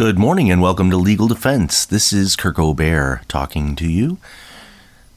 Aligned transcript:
Good 0.00 0.18
morning 0.18 0.50
and 0.50 0.62
welcome 0.62 0.88
to 0.88 0.96
Legal 0.96 1.28
Defense. 1.28 1.84
This 1.84 2.10
is 2.10 2.34
Kirk 2.34 2.58
O'Bear 2.58 3.20
talking 3.28 3.76
to 3.76 3.86
you 3.86 4.16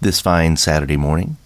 this 0.01 0.19
fine 0.19 0.57
Saturday 0.57 0.97
morning. 0.97 1.37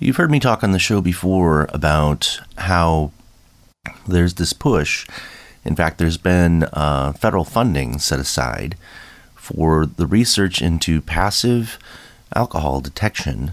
You've 0.00 0.16
heard 0.16 0.32
me 0.32 0.40
talk 0.40 0.64
on 0.64 0.72
the 0.72 0.80
show 0.80 1.00
before 1.00 1.68
about 1.72 2.40
how 2.58 3.12
there's 4.04 4.34
this 4.34 4.52
push. 4.52 5.06
In 5.64 5.76
fact, 5.76 5.98
there's 5.98 6.16
been 6.16 6.64
uh, 6.72 7.12
federal 7.12 7.44
funding 7.44 8.00
set 8.00 8.18
aside 8.18 8.74
for 9.36 9.86
the 9.86 10.08
research 10.08 10.60
into 10.60 11.00
passive 11.00 11.78
alcohol 12.34 12.80
detection 12.80 13.52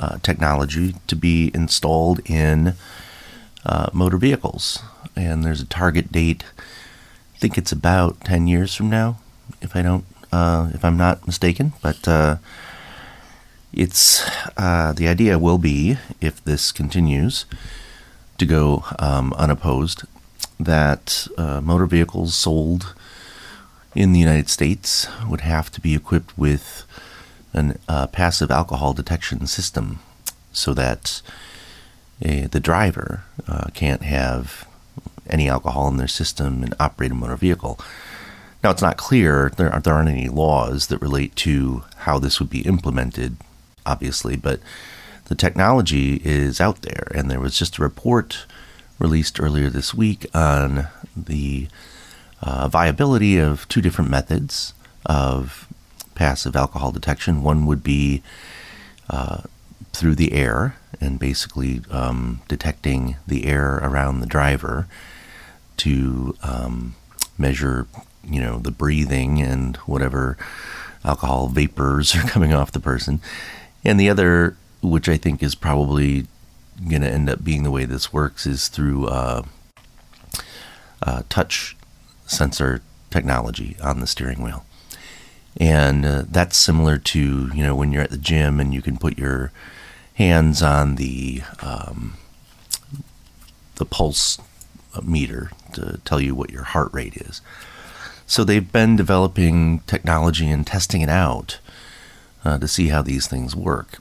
uh, 0.00 0.16
technology 0.22 0.94
to 1.06 1.16
be 1.16 1.50
installed 1.52 2.20
in 2.24 2.76
uh, 3.66 3.90
motor 3.92 4.16
vehicles. 4.16 4.82
And 5.14 5.44
there's 5.44 5.60
a 5.60 5.66
target 5.66 6.10
date. 6.10 6.44
Think 7.38 7.58
it's 7.58 7.72
about 7.72 8.20
10 8.22 8.46
years 8.46 8.74
from 8.74 8.88
now, 8.88 9.18
if 9.60 9.76
I 9.76 9.82
don't, 9.82 10.04
uh, 10.32 10.70
if 10.72 10.84
I'm 10.84 10.96
not 10.96 11.26
mistaken. 11.26 11.74
But 11.82 12.08
uh, 12.08 12.36
it's 13.72 14.28
uh, 14.56 14.92
the 14.92 15.08
idea 15.08 15.38
will 15.38 15.58
be, 15.58 15.98
if 16.20 16.42
this 16.44 16.72
continues 16.72 17.44
to 18.38 18.46
go 18.46 18.84
um, 18.98 19.32
unopposed, 19.34 20.04
that 20.58 21.28
uh, 21.36 21.60
motor 21.60 21.86
vehicles 21.86 22.34
sold 22.34 22.94
in 23.94 24.12
the 24.12 24.20
United 24.20 24.48
States 24.48 25.08
would 25.28 25.40
have 25.40 25.70
to 25.72 25.80
be 25.80 25.94
equipped 25.94 26.36
with 26.36 26.84
a 27.54 27.74
uh, 27.88 28.06
passive 28.08 28.50
alcohol 28.50 28.92
detection 28.92 29.46
system 29.46 29.98
so 30.52 30.74
that 30.74 31.22
uh, 32.24 32.46
the 32.48 32.60
driver 32.60 33.24
uh, 33.48 33.68
can't 33.74 34.02
have 34.02 34.65
any 35.30 35.48
alcohol 35.48 35.88
in 35.88 35.96
their 35.96 36.08
system 36.08 36.62
and 36.62 36.74
operate 36.78 37.10
a 37.10 37.14
motor 37.14 37.36
vehicle. 37.36 37.78
Now, 38.62 38.70
it's 38.70 38.82
not 38.82 38.96
clear, 38.96 39.52
there 39.56 39.70
aren't, 39.70 39.84
there 39.84 39.94
aren't 39.94 40.08
any 40.08 40.28
laws 40.28 40.88
that 40.88 40.98
relate 40.98 41.36
to 41.36 41.84
how 41.98 42.18
this 42.18 42.40
would 42.40 42.50
be 42.50 42.62
implemented 42.62 43.36
obviously, 43.86 44.36
but 44.36 44.60
the 45.26 45.34
technology 45.34 46.20
is 46.24 46.60
out 46.60 46.82
there. 46.82 47.10
And 47.14 47.30
there 47.30 47.40
was 47.40 47.56
just 47.56 47.78
a 47.78 47.82
report 47.82 48.44
released 48.98 49.40
earlier 49.40 49.70
this 49.70 49.94
week 49.94 50.26
on 50.34 50.88
the 51.16 51.68
uh, 52.42 52.68
viability 52.68 53.38
of 53.38 53.66
two 53.68 53.80
different 53.80 54.10
methods 54.10 54.74
of 55.06 55.68
passive 56.14 56.56
alcohol 56.56 56.92
detection. 56.92 57.42
One 57.42 57.66
would 57.66 57.82
be 57.82 58.22
uh, 59.08 59.42
through 59.92 60.16
the 60.16 60.32
air 60.32 60.76
and 61.00 61.18
basically 61.18 61.82
um, 61.90 62.40
detecting 62.48 63.16
the 63.26 63.46
air 63.46 63.76
around 63.76 64.20
the 64.20 64.26
driver 64.26 64.86
to 65.78 66.36
um, 66.42 66.94
measure, 67.38 67.86
you 68.24 68.40
know, 68.40 68.58
the 68.58 68.70
breathing 68.70 69.40
and 69.40 69.76
whatever 69.78 70.36
alcohol 71.04 71.48
vapors 71.48 72.14
are 72.16 72.28
coming 72.28 72.52
off 72.52 72.72
the 72.72 72.80
person. 72.80 73.20
And 73.84 74.00
the 74.00 74.10
other, 74.10 74.56
which 74.82 75.08
I 75.08 75.16
think 75.16 75.42
is 75.42 75.54
probably 75.54 76.26
going 76.88 77.02
to 77.02 77.10
end 77.10 77.30
up 77.30 77.42
being 77.42 77.62
the 77.62 77.70
way 77.70 77.84
this 77.84 78.12
works, 78.12 78.46
is 78.46 78.68
through 78.68 79.06
uh, 79.06 79.42
uh, 81.02 81.22
touch 81.28 81.76
sensor 82.26 82.82
technology 83.10 83.76
on 83.82 84.00
the 84.00 84.06
steering 84.06 84.42
wheel. 84.42 84.64
And 85.58 86.04
uh, 86.04 86.24
that's 86.28 86.56
similar 86.56 86.98
to, 86.98 87.50
you 87.54 87.62
know, 87.62 87.74
when 87.74 87.92
you're 87.92 88.02
at 88.02 88.10
the 88.10 88.18
gym 88.18 88.60
and 88.60 88.74
you 88.74 88.82
can 88.82 88.98
put 88.98 89.16
your 89.16 89.52
hands 90.14 90.62
on 90.62 90.96
the 90.96 91.42
um, 91.60 92.16
the 93.76 93.84
pulse 93.84 94.38
meter 95.02 95.50
to 95.74 96.00
tell 96.04 96.20
you 96.20 96.34
what 96.34 96.50
your 96.50 96.64
heart 96.64 96.92
rate 96.92 97.16
is. 97.16 97.40
So 98.26 98.42
they've 98.42 98.72
been 98.72 98.96
developing 98.96 99.80
technology 99.80 100.48
and 100.50 100.66
testing 100.66 101.00
it 101.00 101.08
out 101.08 101.58
uh, 102.44 102.58
to 102.58 102.68
see 102.68 102.88
how 102.88 103.02
these 103.02 103.26
things 103.26 103.54
work. 103.54 103.98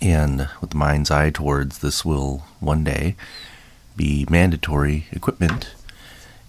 And 0.00 0.48
with 0.60 0.70
the 0.70 0.76
mind's 0.76 1.10
eye 1.10 1.30
towards 1.30 1.78
this 1.78 2.04
will 2.04 2.44
one 2.60 2.84
day 2.84 3.16
be 3.96 4.26
mandatory 4.30 5.06
equipment 5.12 5.74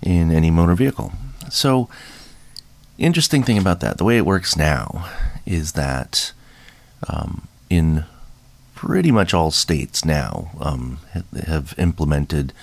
in 0.01 0.31
any 0.31 0.51
motor 0.51 0.75
vehicle. 0.75 1.13
So, 1.49 1.89
interesting 2.97 3.43
thing 3.43 3.57
about 3.57 3.79
that, 3.81 3.97
the 3.97 4.03
way 4.03 4.17
it 4.17 4.25
works 4.25 4.55
now 4.55 5.09
is 5.45 5.73
that 5.73 6.31
um, 7.07 7.47
in 7.69 8.05
pretty 8.75 9.11
much 9.11 9.33
all 9.33 9.51
states 9.51 10.03
now 10.03 10.51
um, 10.59 10.99
have 11.45 11.73
implemented 11.77 12.53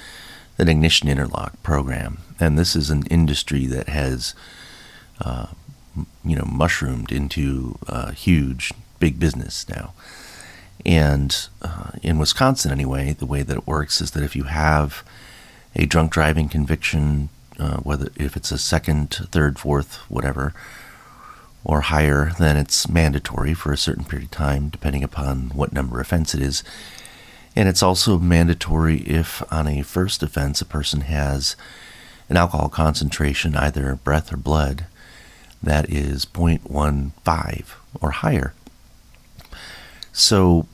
an 0.61 0.69
ignition 0.69 1.09
interlock 1.09 1.61
program, 1.63 2.19
and 2.39 2.59
this 2.59 2.77
is 2.77 2.91
an 2.91 3.05
industry 3.07 3.67
that 3.67 3.89
has 3.89 4.35
uh, 5.21 5.47
you 6.25 6.37
know, 6.37 6.45
mushroomed 6.45 7.13
into 7.13 7.77
a 7.87 8.13
huge, 8.13 8.73
big 8.99 9.19
business 9.19 9.69
now. 9.69 9.93
And 10.87 11.49
uh, 11.61 11.93
in 12.03 12.19
Wisconsin, 12.19 12.71
anyway, 12.71 13.13
the 13.13 13.27
way 13.27 13.43
that 13.43 13.57
it 13.57 13.67
works 13.67 14.01
is 14.01 14.13
that 14.13 14.23
if 14.23 14.35
you 14.35 14.45
have 14.45 15.05
a 15.75 15.87
drunk 15.87 16.13
driving 16.13 16.49
conviction, 16.49 17.29
uh, 17.59 17.79
whether 17.79 18.11
if 18.17 18.37
it's 18.37 18.51
a 18.51 18.59
second, 18.59 19.11
third, 19.11 19.59
fourth, 19.59 19.97
whatever, 20.09 20.55
or 21.65 21.83
higher, 21.83 22.33
then 22.39 22.57
it's 22.57 22.89
mandatory 22.89 23.53
for 23.53 23.73
a 23.73 23.77
certain 23.77 24.05
period 24.05 24.27
of 24.27 24.31
time, 24.31 24.71
depending 24.71 25.05
upon 25.05 25.51
what 25.51 25.73
number 25.73 26.01
offense 26.01 26.35
it 26.35 26.41
is. 26.41 26.65
And 27.57 27.69
it's 27.69 27.83
also 27.83 28.19
mandatory 28.19 28.99
if 28.99 29.43
on 29.53 29.67
a 29.67 29.83
first 29.83 30.23
offense 30.23 30.61
a 30.61 30.65
person 30.65 31.03
has 31.03 31.57
an 32.29 32.37
alcohol 32.37 32.69
concentration, 32.69 33.57
either 33.57 33.97
breath 33.97 34.33
or 34.33 34.37
blood, 34.37 34.87
that 35.63 35.91
is 35.91 36.25
0.15 36.25 37.65
or 38.01 38.11
higher. 38.13 38.55
So 40.13 40.67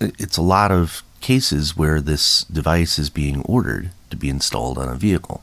it's 0.00 0.36
a 0.36 0.42
lot 0.42 0.72
of 0.72 1.02
cases 1.20 1.76
where 1.76 2.00
this 2.00 2.44
device 2.44 2.98
is 2.98 3.08
being 3.08 3.42
ordered 3.42 3.90
to 4.10 4.16
be 4.16 4.28
installed 4.28 4.78
on 4.78 4.88
a 4.88 4.94
vehicle. 4.94 5.42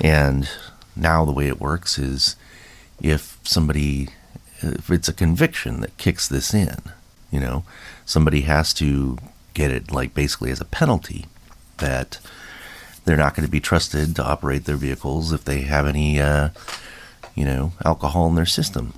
And 0.00 0.48
now 0.94 1.24
the 1.24 1.32
way 1.32 1.46
it 1.46 1.60
works 1.60 1.98
is 1.98 2.36
if 3.00 3.38
somebody, 3.44 4.08
if 4.60 4.90
it's 4.90 5.08
a 5.08 5.14
conviction 5.14 5.80
that 5.80 5.96
kicks 5.96 6.28
this 6.28 6.52
in, 6.52 6.78
you 7.30 7.40
know, 7.40 7.64
somebody 8.04 8.42
has 8.42 8.74
to 8.74 9.18
get 9.58 9.70
it 9.70 9.90
like 9.98 10.20
basically 10.22 10.50
as 10.50 10.60
a 10.60 10.72
penalty 10.80 11.26
that 11.78 12.10
they're 13.04 13.24
not 13.24 13.34
going 13.34 13.46
to 13.46 13.56
be 13.58 13.68
trusted 13.70 14.14
to 14.16 14.24
operate 14.32 14.64
their 14.64 14.76
vehicles 14.86 15.32
if 15.32 15.42
they 15.44 15.60
have 15.62 15.86
any 15.86 16.20
uh, 16.20 16.48
you 17.38 17.44
know, 17.44 17.72
alcohol 17.84 18.26
in 18.28 18.34
their 18.34 18.52
system. 18.60 18.94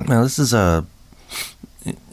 Now, 0.00 0.22
this 0.22 0.38
is 0.38 0.54
a 0.54 0.86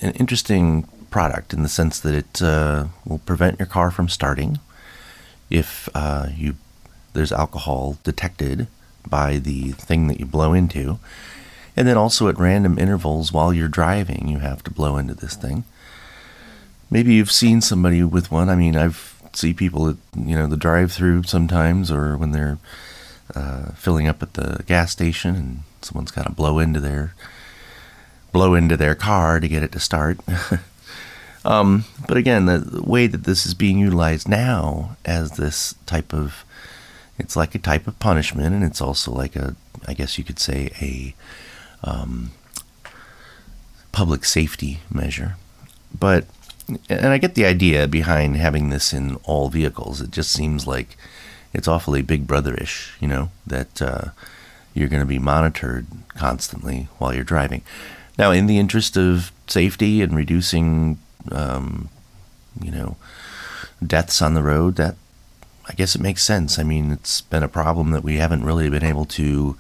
an 0.02 0.12
interesting 0.12 0.84
product 1.10 1.54
in 1.54 1.64
the 1.64 1.70
sense 1.70 2.00
that 2.02 2.14
it 2.14 2.42
uh, 2.42 2.88
will 3.06 3.20
prevent 3.20 3.58
your 3.58 3.66
car 3.66 3.90
from 3.90 4.10
starting 4.10 4.60
if 5.50 5.88
uh, 5.96 6.28
you 6.36 6.56
there's 7.14 7.32
alcohol 7.32 7.98
detected 8.04 8.68
by 9.08 9.38
the 9.38 9.72
thing 9.72 10.08
that 10.08 10.20
you 10.20 10.26
blow 10.26 10.52
into, 10.52 11.00
and 11.78 11.88
then 11.88 11.96
also 11.96 12.28
at 12.28 12.38
random 12.38 12.78
intervals 12.78 13.32
while 13.32 13.54
you're 13.54 13.70
driving, 13.70 14.28
you 14.28 14.40
have 14.40 14.62
to 14.64 14.72
blow 14.72 14.98
into 14.98 15.14
this 15.14 15.36
thing. 15.36 15.64
Maybe 16.90 17.14
you've 17.16 17.32
seen 17.32 17.62
somebody 17.62 18.04
with 18.04 18.32
one. 18.32 18.50
I 18.50 18.56
mean, 18.56 18.76
I've 18.76 19.16
see 19.34 19.54
people 19.54 19.90
at 19.90 19.98
you 20.16 20.36
know 20.36 20.48
the 20.48 20.58
drive-through 20.58 21.24
sometimes, 21.24 21.92
or 21.92 22.18
when 22.18 22.32
they're 22.32 22.58
uh, 23.36 23.72
filling 23.72 24.08
up 24.08 24.22
at 24.22 24.34
the 24.34 24.64
gas 24.66 24.92
station, 24.92 25.36
and 25.36 25.60
someone's 25.82 26.12
got 26.12 26.26
to 26.26 26.32
blow 26.32 26.60
into 26.60 26.80
their 26.80 27.14
blow 28.32 28.54
into 28.54 28.76
their 28.76 28.96
car 28.96 29.40
to 29.40 29.48
get 29.48 29.64
it 29.64 29.72
to 29.72 29.80
start. 29.80 30.20
um, 31.46 31.86
but 32.08 32.18
again, 32.18 32.46
the, 32.46 32.82
way 32.84 33.08
that 33.08 33.24
this 33.24 33.46
is 33.46 33.54
being 33.54 33.80
utilized 33.80 34.28
now 34.28 34.98
as 35.06 35.32
this 35.32 35.76
type 35.86 36.14
of 36.14 36.44
it's 37.18 37.36
like 37.36 37.56
a 37.56 37.60
type 37.60 37.88
of 37.88 37.98
punishment, 38.00 38.54
and 38.54 38.64
it's 38.64 38.82
also 38.82 39.12
like 39.12 39.36
a 39.36 39.56
I 39.88 39.94
guess 39.94 40.18
you 40.18 40.24
could 40.24 40.40
say 40.40 40.72
a 40.82 41.16
um, 41.84 42.32
public 43.92 44.26
safety 44.26 44.82
measure. 44.90 45.36
But 45.98 46.26
and 46.90 47.08
I 47.08 47.18
get 47.18 47.36
the 47.36 47.46
idea 47.46 47.88
behind 47.88 48.38
having 48.38 48.70
this 48.70 48.94
in 48.94 49.16
all 49.24 49.50
vehicles. 49.50 50.02
It 50.02 50.12
just 50.12 50.32
seems 50.32 50.66
like 50.66 50.98
it's 51.54 51.68
awfully 51.68 52.02
big 52.02 52.28
brotherish, 52.28 53.00
you 53.00 53.08
know, 53.08 53.30
that 53.46 53.82
uh, 53.82 54.06
you're 54.74 54.90
going 54.90 55.02
to 55.02 55.06
be 55.08 55.20
monitored 55.20 55.88
constantly 56.16 56.88
while 56.98 57.14
you're 57.14 57.24
driving. 57.24 57.62
Now, 58.18 58.32
in 58.32 58.48
the 58.48 58.58
interest 58.58 58.98
of 58.98 59.32
safety 59.48 60.02
and 60.02 60.16
reducing, 60.16 61.00
um, 61.32 61.90
you 62.62 62.72
know, 62.72 62.98
deaths 63.86 64.22
on 64.22 64.34
the 64.34 64.44
road, 64.44 64.76
that 64.76 64.96
I 65.68 65.74
guess 65.74 65.96
it 65.96 66.02
makes 66.02 66.24
sense. 66.24 66.58
I 66.58 66.64
mean, 66.64 66.92
it's 66.92 67.22
been 67.22 67.44
a 67.44 67.48
problem 67.48 67.92
that 67.92 68.04
we 68.04 68.18
haven't 68.18 68.46
really 68.46 68.70
been 68.70 68.84
able 68.84 69.06
to 69.06 69.58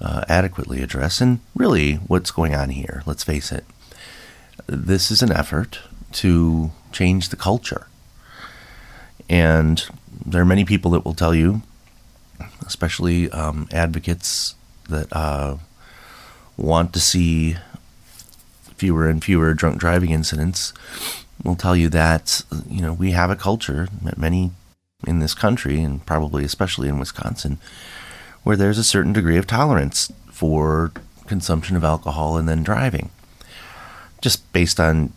uh, 0.00 0.24
adequately 0.28 0.82
address. 0.82 1.20
And 1.20 1.40
really, 1.54 1.94
what's 1.94 2.30
going 2.30 2.54
on 2.54 2.70
here? 2.70 3.02
Let's 3.06 3.24
face 3.24 3.50
it. 3.50 3.64
This 4.66 5.10
is 5.10 5.22
an 5.22 5.32
effort 5.32 5.80
to 6.14 6.70
change 6.92 7.28
the 7.28 7.36
culture. 7.36 7.86
And 9.28 9.84
there 10.24 10.42
are 10.42 10.46
many 10.46 10.64
people 10.64 10.90
that 10.92 11.04
will 11.04 11.14
tell 11.14 11.34
you 11.34 11.62
especially 12.66 13.30
um, 13.30 13.68
advocates 13.72 14.54
that 14.88 15.08
uh, 15.12 15.56
want 16.56 16.92
to 16.92 17.00
see 17.00 17.56
fewer 18.76 19.08
and 19.08 19.22
fewer 19.22 19.54
drunk 19.54 19.78
driving 19.78 20.10
incidents, 20.10 20.72
will 21.42 21.56
tell 21.56 21.76
you 21.76 21.88
that 21.88 22.42
you 22.68 22.80
know 22.80 22.92
we 22.92 23.12
have 23.12 23.30
a 23.30 23.36
culture, 23.36 23.88
that 24.02 24.18
many 24.18 24.50
in 25.06 25.18
this 25.20 25.34
country, 25.34 25.80
and 25.82 26.04
probably 26.06 26.44
especially 26.44 26.88
in 26.88 26.98
Wisconsin, 26.98 27.58
where 28.42 28.56
there's 28.56 28.78
a 28.78 28.84
certain 28.84 29.12
degree 29.12 29.36
of 29.36 29.46
tolerance 29.46 30.12
for 30.30 30.92
consumption 31.26 31.76
of 31.76 31.84
alcohol 31.84 32.36
and 32.36 32.48
then 32.48 32.62
driving, 32.62 33.10
just 34.20 34.52
based 34.52 34.80
on 34.80 35.12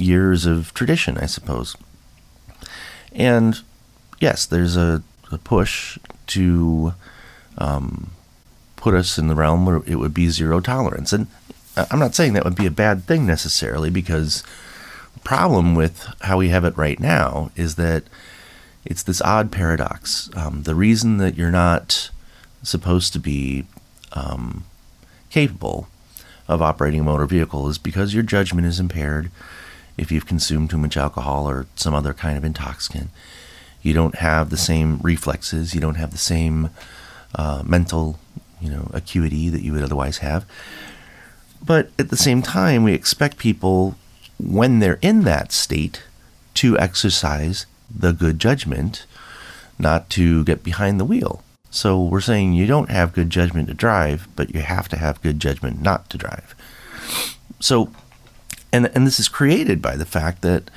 years 0.00 0.46
of 0.46 0.72
tradition, 0.74 1.18
I 1.18 1.26
suppose. 1.26 1.76
And 3.12 3.60
yes, 4.20 4.46
there's 4.46 4.76
a, 4.76 5.02
a 5.30 5.38
push 5.38 5.98
to 6.28 6.94
um, 7.58 8.10
put 8.76 8.94
us 8.94 9.18
in 9.18 9.28
the 9.28 9.34
realm 9.34 9.66
where 9.66 9.82
it 9.86 9.96
would 9.96 10.14
be 10.14 10.28
zero 10.28 10.60
tolerance. 10.60 11.12
And 11.12 11.26
I'm 11.76 11.98
not 11.98 12.14
saying 12.14 12.32
that 12.32 12.44
would 12.44 12.56
be 12.56 12.66
a 12.66 12.70
bad 12.70 13.04
thing 13.04 13.26
necessarily, 13.26 13.90
because 13.90 14.42
the 15.14 15.20
problem 15.20 15.74
with 15.74 16.06
how 16.22 16.38
we 16.38 16.48
have 16.48 16.64
it 16.64 16.76
right 16.76 16.98
now 17.00 17.50
is 17.56 17.74
that 17.76 18.04
it's 18.84 19.02
this 19.02 19.20
odd 19.22 19.52
paradox. 19.52 20.30
Um, 20.34 20.62
the 20.62 20.74
reason 20.74 21.18
that 21.18 21.36
you're 21.36 21.50
not 21.50 22.10
supposed 22.62 23.12
to 23.12 23.18
be 23.18 23.66
um, 24.12 24.64
capable 25.30 25.88
of 26.48 26.60
operating 26.60 27.00
a 27.00 27.04
motor 27.04 27.26
vehicle 27.26 27.68
is 27.68 27.78
because 27.78 28.14
your 28.14 28.22
judgment 28.22 28.66
is 28.66 28.80
impaired 28.80 29.30
if 29.96 30.10
you've 30.10 30.26
consumed 30.26 30.70
too 30.70 30.78
much 30.78 30.96
alcohol 30.96 31.48
or 31.48 31.66
some 31.76 31.94
other 31.94 32.14
kind 32.14 32.36
of 32.36 32.44
intoxicant. 32.44 33.10
You 33.82 33.94
don't 33.94 34.16
have 34.16 34.50
the 34.50 34.56
same 34.56 34.98
reflexes, 34.98 35.74
you 35.74 35.80
don't 35.80 35.94
have 35.94 36.12
the 36.12 36.18
same 36.18 36.70
uh, 37.34 37.62
mental 37.64 38.18
you 38.60 38.70
know 38.70 38.90
acuity 38.92 39.48
that 39.48 39.62
you 39.62 39.72
would 39.72 39.82
otherwise 39.82 40.18
have. 40.18 40.44
But 41.64 41.90
at 41.98 42.10
the 42.10 42.16
same 42.16 42.42
time, 42.42 42.84
we 42.84 42.94
expect 42.94 43.38
people 43.38 43.96
when 44.38 44.78
they're 44.78 44.98
in 45.02 45.22
that 45.24 45.52
state 45.52 46.02
to 46.54 46.78
exercise 46.78 47.66
the 47.94 48.12
good 48.12 48.38
judgment, 48.38 49.06
not 49.78 50.08
to 50.10 50.44
get 50.44 50.62
behind 50.62 50.98
the 50.98 51.04
wheel. 51.04 51.42
So 51.70 52.02
we're 52.02 52.20
saying 52.20 52.54
you 52.54 52.66
don't 52.66 52.90
have 52.90 53.12
good 53.12 53.30
judgment 53.30 53.68
to 53.68 53.74
drive, 53.74 54.28
but 54.34 54.54
you 54.54 54.60
have 54.60 54.88
to 54.88 54.96
have 54.96 55.22
good 55.22 55.38
judgment 55.38 55.82
not 55.82 56.10
to 56.10 56.18
drive. 56.18 56.54
So, 57.60 57.92
and 58.72 58.90
and 58.94 59.06
this 59.06 59.20
is 59.20 59.28
created 59.28 59.80
by 59.82 59.96
the 59.96 60.06
fact 60.06 60.42
that, 60.42 60.70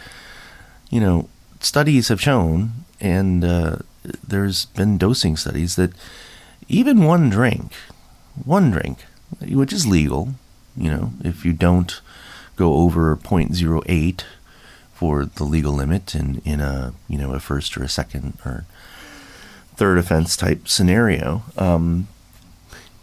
you 0.89 0.99
know, 0.99 1.29
studies 1.59 2.07
have 2.09 2.21
shown, 2.21 2.85
and 2.99 3.43
uh, 3.43 3.77
there's 4.25 4.65
been 4.65 4.97
dosing 4.97 5.37
studies 5.37 5.75
that 5.75 5.91
even 6.67 7.03
one 7.03 7.29
drink, 7.29 7.73
one 8.43 8.71
drink, 8.71 9.05
which 9.39 9.73
is 9.73 9.87
legal, 9.87 10.35
you 10.75 10.89
know, 10.89 11.11
if 11.23 11.45
you 11.45 11.53
don't 11.53 12.01
go 12.55 12.75
over 12.75 13.15
0.08 13.15 14.23
for 14.93 15.25
the 15.25 15.43
legal 15.43 15.73
limit 15.73 16.15
in, 16.15 16.41
in 16.45 16.61
a, 16.61 16.93
you 17.07 17.17
know, 17.17 17.33
a 17.33 17.39
first 17.39 17.75
or 17.77 17.83
a 17.83 17.89
second 17.89 18.37
or 18.45 18.65
third 19.75 19.97
offense 19.97 20.37
type 20.37 20.67
scenario, 20.67 21.43
um, 21.57 22.07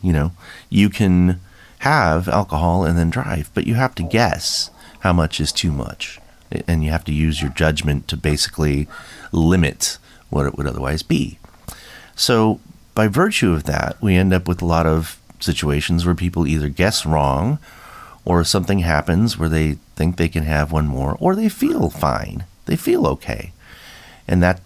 you 0.03 0.13
know, 0.13 0.33
you 0.69 0.89
can 0.89 1.41
have 1.81 2.29
alcohol 2.29 2.85
and 2.85 2.99
then 2.99 3.11
drive, 3.11 3.51
but 3.55 3.67
you 3.67 3.75
have 3.75 3.95
to 3.95 4.03
guess 4.03 4.71
how 5.01 5.13
much 5.13 5.41
is 5.41 5.53
too 5.53 5.73
much. 5.73 6.21
And 6.67 6.83
you 6.83 6.91
have 6.91 7.05
to 7.05 7.13
use 7.13 7.41
your 7.41 7.51
judgment 7.51 8.09
to 8.09 8.17
basically 8.17 8.89
limit 9.33 9.99
what 10.31 10.47
it 10.47 10.57
would 10.57 10.67
otherwise 10.67 11.03
be. 11.03 11.39
So, 12.15 12.61
by 12.95 13.09
virtue 13.09 13.53
of 13.53 13.65
that, 13.65 14.01
we 14.03 14.17
end 14.17 14.33
up 14.35 14.49
with 14.49 14.61
a 14.61 14.67
lot 14.67 14.87
of 14.87 15.19
situations 15.39 16.05
where 16.05 16.15
people 16.15 16.47
either 16.47 16.69
guess 16.69 17.07
wrong 17.07 17.59
or 18.25 18.45
something 18.45 18.81
happens 18.81 19.39
where 19.39 19.49
they 19.49 19.79
think 19.97 20.17
they 20.17 20.29
can 20.29 20.45
have 20.45 20.73
one 20.73 20.87
more 20.87 21.17
or 21.21 21.35
they 21.35 21.49
feel 21.49 21.89
fine. 21.89 22.45
They 22.67 22.77
feel 22.77 23.07
okay. 23.07 23.53
And 24.29 24.43
that 24.43 24.61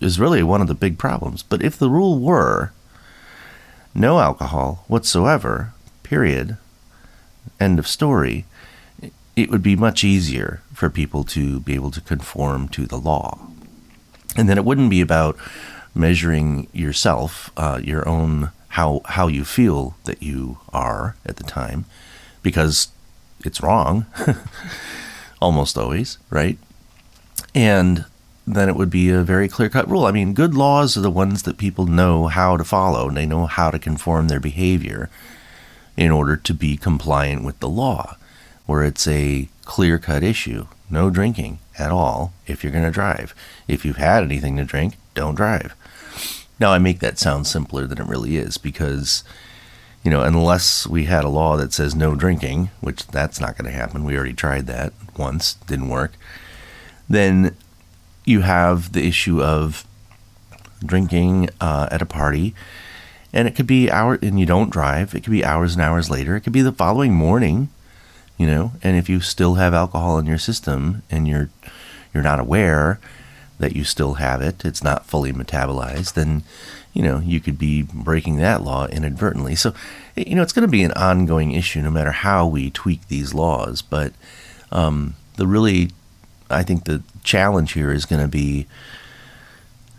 is 0.00 0.20
really 0.20 0.42
one 0.42 0.60
of 0.60 0.68
the 0.68 0.74
big 0.74 0.98
problems. 0.98 1.42
But 1.42 1.62
if 1.62 1.76
the 1.76 1.90
rule 1.90 2.18
were 2.18 2.72
no 3.94 4.20
alcohol 4.20 4.84
whatsoever, 4.88 5.72
period, 6.02 6.56
end 7.60 7.78
of 7.78 7.86
story, 7.86 8.44
it 9.36 9.50
would 9.50 9.62
be 9.62 9.76
much 9.76 10.04
easier 10.04 10.62
for 10.72 10.90
people 10.90 11.24
to 11.24 11.60
be 11.60 11.74
able 11.74 11.90
to 11.90 12.00
conform 12.00 12.68
to 12.68 12.86
the 12.86 12.98
law. 12.98 13.38
And 14.36 14.48
then 14.48 14.58
it 14.58 14.64
wouldn't 14.64 14.90
be 14.90 15.00
about 15.00 15.36
measuring 15.94 16.68
yourself, 16.72 17.50
uh, 17.56 17.80
your 17.82 18.08
own 18.08 18.50
how 18.70 19.00
how 19.04 19.28
you 19.28 19.44
feel 19.44 19.96
that 20.04 20.20
you 20.22 20.58
are 20.72 21.14
at 21.24 21.36
the 21.36 21.44
time, 21.44 21.84
because 22.42 22.88
it's 23.44 23.62
wrong, 23.62 24.06
almost 25.40 25.78
always, 25.78 26.18
right? 26.30 26.58
And 27.54 28.04
then 28.46 28.68
it 28.68 28.76
would 28.76 28.90
be 28.90 29.10
a 29.10 29.22
very 29.22 29.48
clear 29.48 29.68
cut 29.68 29.88
rule. 29.88 30.06
I 30.06 30.10
mean, 30.10 30.34
good 30.34 30.54
laws 30.54 30.96
are 30.96 31.00
the 31.00 31.10
ones 31.10 31.44
that 31.44 31.56
people 31.56 31.86
know 31.86 32.26
how 32.26 32.56
to 32.56 32.64
follow, 32.64 33.08
and 33.08 33.16
they 33.16 33.26
know 33.26 33.46
how 33.46 33.70
to 33.70 33.78
conform 33.78 34.28
their 34.28 34.40
behavior 34.40 35.08
in 35.96 36.10
order 36.10 36.36
to 36.36 36.52
be 36.52 36.76
compliant 36.76 37.44
with 37.44 37.58
the 37.60 37.68
law, 37.68 38.16
where 38.66 38.84
it's 38.84 39.06
a 39.06 39.48
clear 39.64 39.98
cut 39.98 40.22
issue. 40.22 40.66
No 40.90 41.10
drinking 41.10 41.58
at 41.78 41.90
all 41.90 42.32
if 42.46 42.62
you're 42.62 42.72
going 42.72 42.84
to 42.84 42.90
drive. 42.90 43.34
If 43.66 43.84
you've 43.84 43.96
had 43.96 44.22
anything 44.22 44.56
to 44.56 44.64
drink, 44.64 44.96
don't 45.14 45.34
drive. 45.34 45.74
Now, 46.60 46.72
I 46.72 46.78
make 46.78 47.00
that 47.00 47.18
sound 47.18 47.46
simpler 47.46 47.86
than 47.86 47.98
it 47.98 48.06
really 48.06 48.36
is 48.36 48.58
because, 48.58 49.24
you 50.02 50.10
know, 50.10 50.22
unless 50.22 50.86
we 50.86 51.04
had 51.04 51.24
a 51.24 51.28
law 51.28 51.56
that 51.56 51.72
says 51.72 51.94
no 51.94 52.14
drinking, 52.14 52.70
which 52.80 53.06
that's 53.08 53.40
not 53.40 53.56
going 53.56 53.70
to 53.70 53.76
happen, 53.76 54.04
we 54.04 54.16
already 54.16 54.34
tried 54.34 54.66
that 54.66 54.92
once, 55.16 55.54
didn't 55.66 55.88
work, 55.88 56.12
then 57.08 57.56
you 58.24 58.42
have 58.42 58.92
the 58.92 59.06
issue 59.06 59.42
of 59.42 59.84
drinking 60.84 61.50
uh, 61.60 61.88
at 61.90 62.02
a 62.02 62.06
party. 62.06 62.54
And 63.32 63.48
it 63.48 63.56
could 63.56 63.66
be 63.66 63.90
hour, 63.90 64.18
and 64.22 64.38
you 64.38 64.46
don't 64.46 64.70
drive. 64.70 65.14
It 65.14 65.24
could 65.24 65.32
be 65.32 65.44
hours 65.44 65.74
and 65.74 65.82
hours 65.82 66.08
later. 66.08 66.36
It 66.36 66.42
could 66.42 66.52
be 66.52 66.62
the 66.62 66.72
following 66.72 67.12
morning, 67.12 67.68
you 68.36 68.46
know. 68.46 68.72
And 68.82 68.96
if 68.96 69.08
you 69.08 69.20
still 69.20 69.54
have 69.54 69.74
alcohol 69.74 70.18
in 70.18 70.26
your 70.26 70.38
system 70.38 71.02
and 71.10 71.28
you're 71.28 71.50
you're 72.12 72.22
not 72.22 72.40
aware, 72.40 73.00
that 73.58 73.74
you 73.74 73.84
still 73.84 74.14
have 74.14 74.40
it, 74.40 74.64
it's 74.64 74.82
not 74.82 75.06
fully 75.06 75.32
metabolized, 75.32 76.14
then 76.14 76.42
you 76.92 77.02
know 77.02 77.18
you 77.18 77.40
could 77.40 77.58
be 77.58 77.82
breaking 77.82 78.36
that 78.36 78.62
law 78.62 78.86
inadvertently. 78.86 79.54
So 79.54 79.74
you 80.16 80.34
know 80.34 80.42
it's 80.42 80.52
going 80.52 80.66
to 80.66 80.72
be 80.72 80.84
an 80.84 80.92
ongoing 80.92 81.52
issue 81.52 81.82
no 81.82 81.90
matter 81.90 82.12
how 82.12 82.46
we 82.46 82.70
tweak 82.70 83.08
these 83.08 83.34
laws. 83.34 83.82
But 83.82 84.12
um, 84.72 85.14
the 85.36 85.46
really, 85.46 85.90
I 86.50 86.62
think 86.62 86.84
the 86.84 87.02
challenge 87.22 87.72
here 87.72 87.90
is 87.90 88.04
going 88.04 88.22
to 88.22 88.28
be 88.28 88.66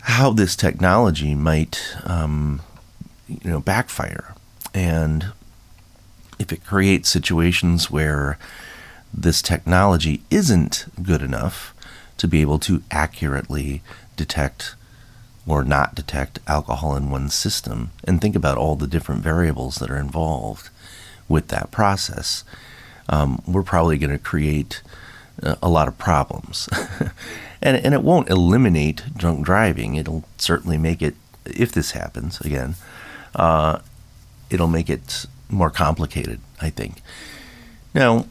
how 0.02 0.30
this 0.30 0.54
technology 0.54 1.34
might 1.34 1.96
um, 2.04 2.60
you 3.28 3.50
know 3.50 3.60
backfire 3.60 4.34
and 4.72 5.32
if 6.38 6.52
it 6.52 6.64
creates 6.64 7.08
situations 7.08 7.90
where 7.90 8.38
this 9.12 9.40
technology 9.40 10.22
isn't 10.30 10.86
good 11.02 11.22
enough 11.22 11.74
to 12.18 12.28
be 12.28 12.40
able 12.40 12.58
to 12.58 12.82
accurately 12.90 13.82
detect 14.16 14.74
or 15.46 15.64
not 15.64 15.94
detect 15.94 16.40
alcohol 16.46 16.96
in 16.96 17.10
one's 17.10 17.34
system 17.34 17.90
and 18.04 18.20
think 18.20 18.34
about 18.34 18.58
all 18.58 18.74
the 18.74 18.86
different 18.86 19.22
variables 19.22 19.76
that 19.76 19.90
are 19.90 19.98
involved 19.98 20.70
with 21.28 21.48
that 21.48 21.70
process, 21.70 22.44
um, 23.08 23.42
we're 23.46 23.62
probably 23.62 23.96
going 23.96 24.10
to 24.10 24.18
create 24.18 24.82
uh, 25.42 25.54
a 25.62 25.68
lot 25.68 25.88
of 25.88 25.96
problems. 25.98 26.68
and, 27.62 27.76
and 27.76 27.94
it 27.94 28.02
won't 28.02 28.28
eliminate 28.28 29.04
drunk 29.16 29.44
driving. 29.44 29.94
It'll 29.94 30.24
certainly 30.38 30.78
make 30.78 31.00
it, 31.00 31.14
if 31.44 31.72
this 31.72 31.92
happens 31.92 32.40
again, 32.40 32.74
uh, 33.34 33.80
it'll 34.50 34.68
make 34.68 34.90
it 34.90 35.26
more 35.48 35.70
complicated, 35.70 36.40
I 36.60 36.70
think. 36.70 37.02
Now, 37.94 38.26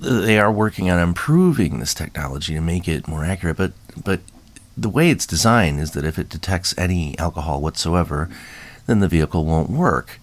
they 0.00 0.38
are 0.38 0.52
working 0.52 0.90
on 0.90 1.00
improving 1.00 1.78
this 1.78 1.94
technology 1.94 2.54
to 2.54 2.60
make 2.60 2.86
it 2.86 3.08
more 3.08 3.24
accurate, 3.24 3.56
but 3.56 3.72
but 4.04 4.20
the 4.76 4.88
way 4.88 5.10
it's 5.10 5.26
designed 5.26 5.80
is 5.80 5.90
that 5.92 6.04
if 6.04 6.18
it 6.18 6.28
detects 6.28 6.76
any 6.78 7.18
alcohol 7.18 7.60
whatsoever, 7.60 8.28
then 8.86 9.00
the 9.00 9.08
vehicle 9.08 9.44
won't 9.44 9.70
work. 9.70 10.20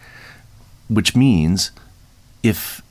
Which 0.87 1.15
means 1.15 1.71
if 2.41 2.81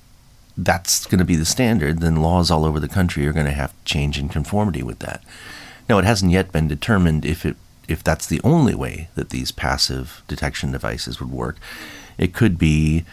that's 0.56 1.06
going 1.06 1.20
to 1.20 1.24
be 1.24 1.36
the 1.36 1.44
standard, 1.44 2.00
then 2.00 2.16
laws 2.16 2.50
all 2.50 2.64
over 2.64 2.78
the 2.78 2.88
country 2.88 3.26
are 3.26 3.32
going 3.32 3.46
to 3.46 3.52
have 3.52 3.70
to 3.70 3.84
change 3.84 4.18
in 4.18 4.28
conformity 4.28 4.82
with 4.82 4.98
that. 4.98 5.22
Now, 5.88 5.98
it 5.98 6.04
hasn't 6.04 6.32
yet 6.32 6.52
been 6.52 6.68
determined 6.68 7.24
if 7.24 7.46
it 7.46 7.56
if 7.86 8.02
that's 8.02 8.26
the 8.26 8.40
only 8.42 8.74
way 8.74 9.08
that 9.14 9.30
these 9.30 9.52
passive 9.52 10.22
detection 10.26 10.72
devices 10.72 11.20
would 11.20 11.30
work. 11.30 11.58
It 12.18 12.34
could 12.34 12.58
be 12.58 13.04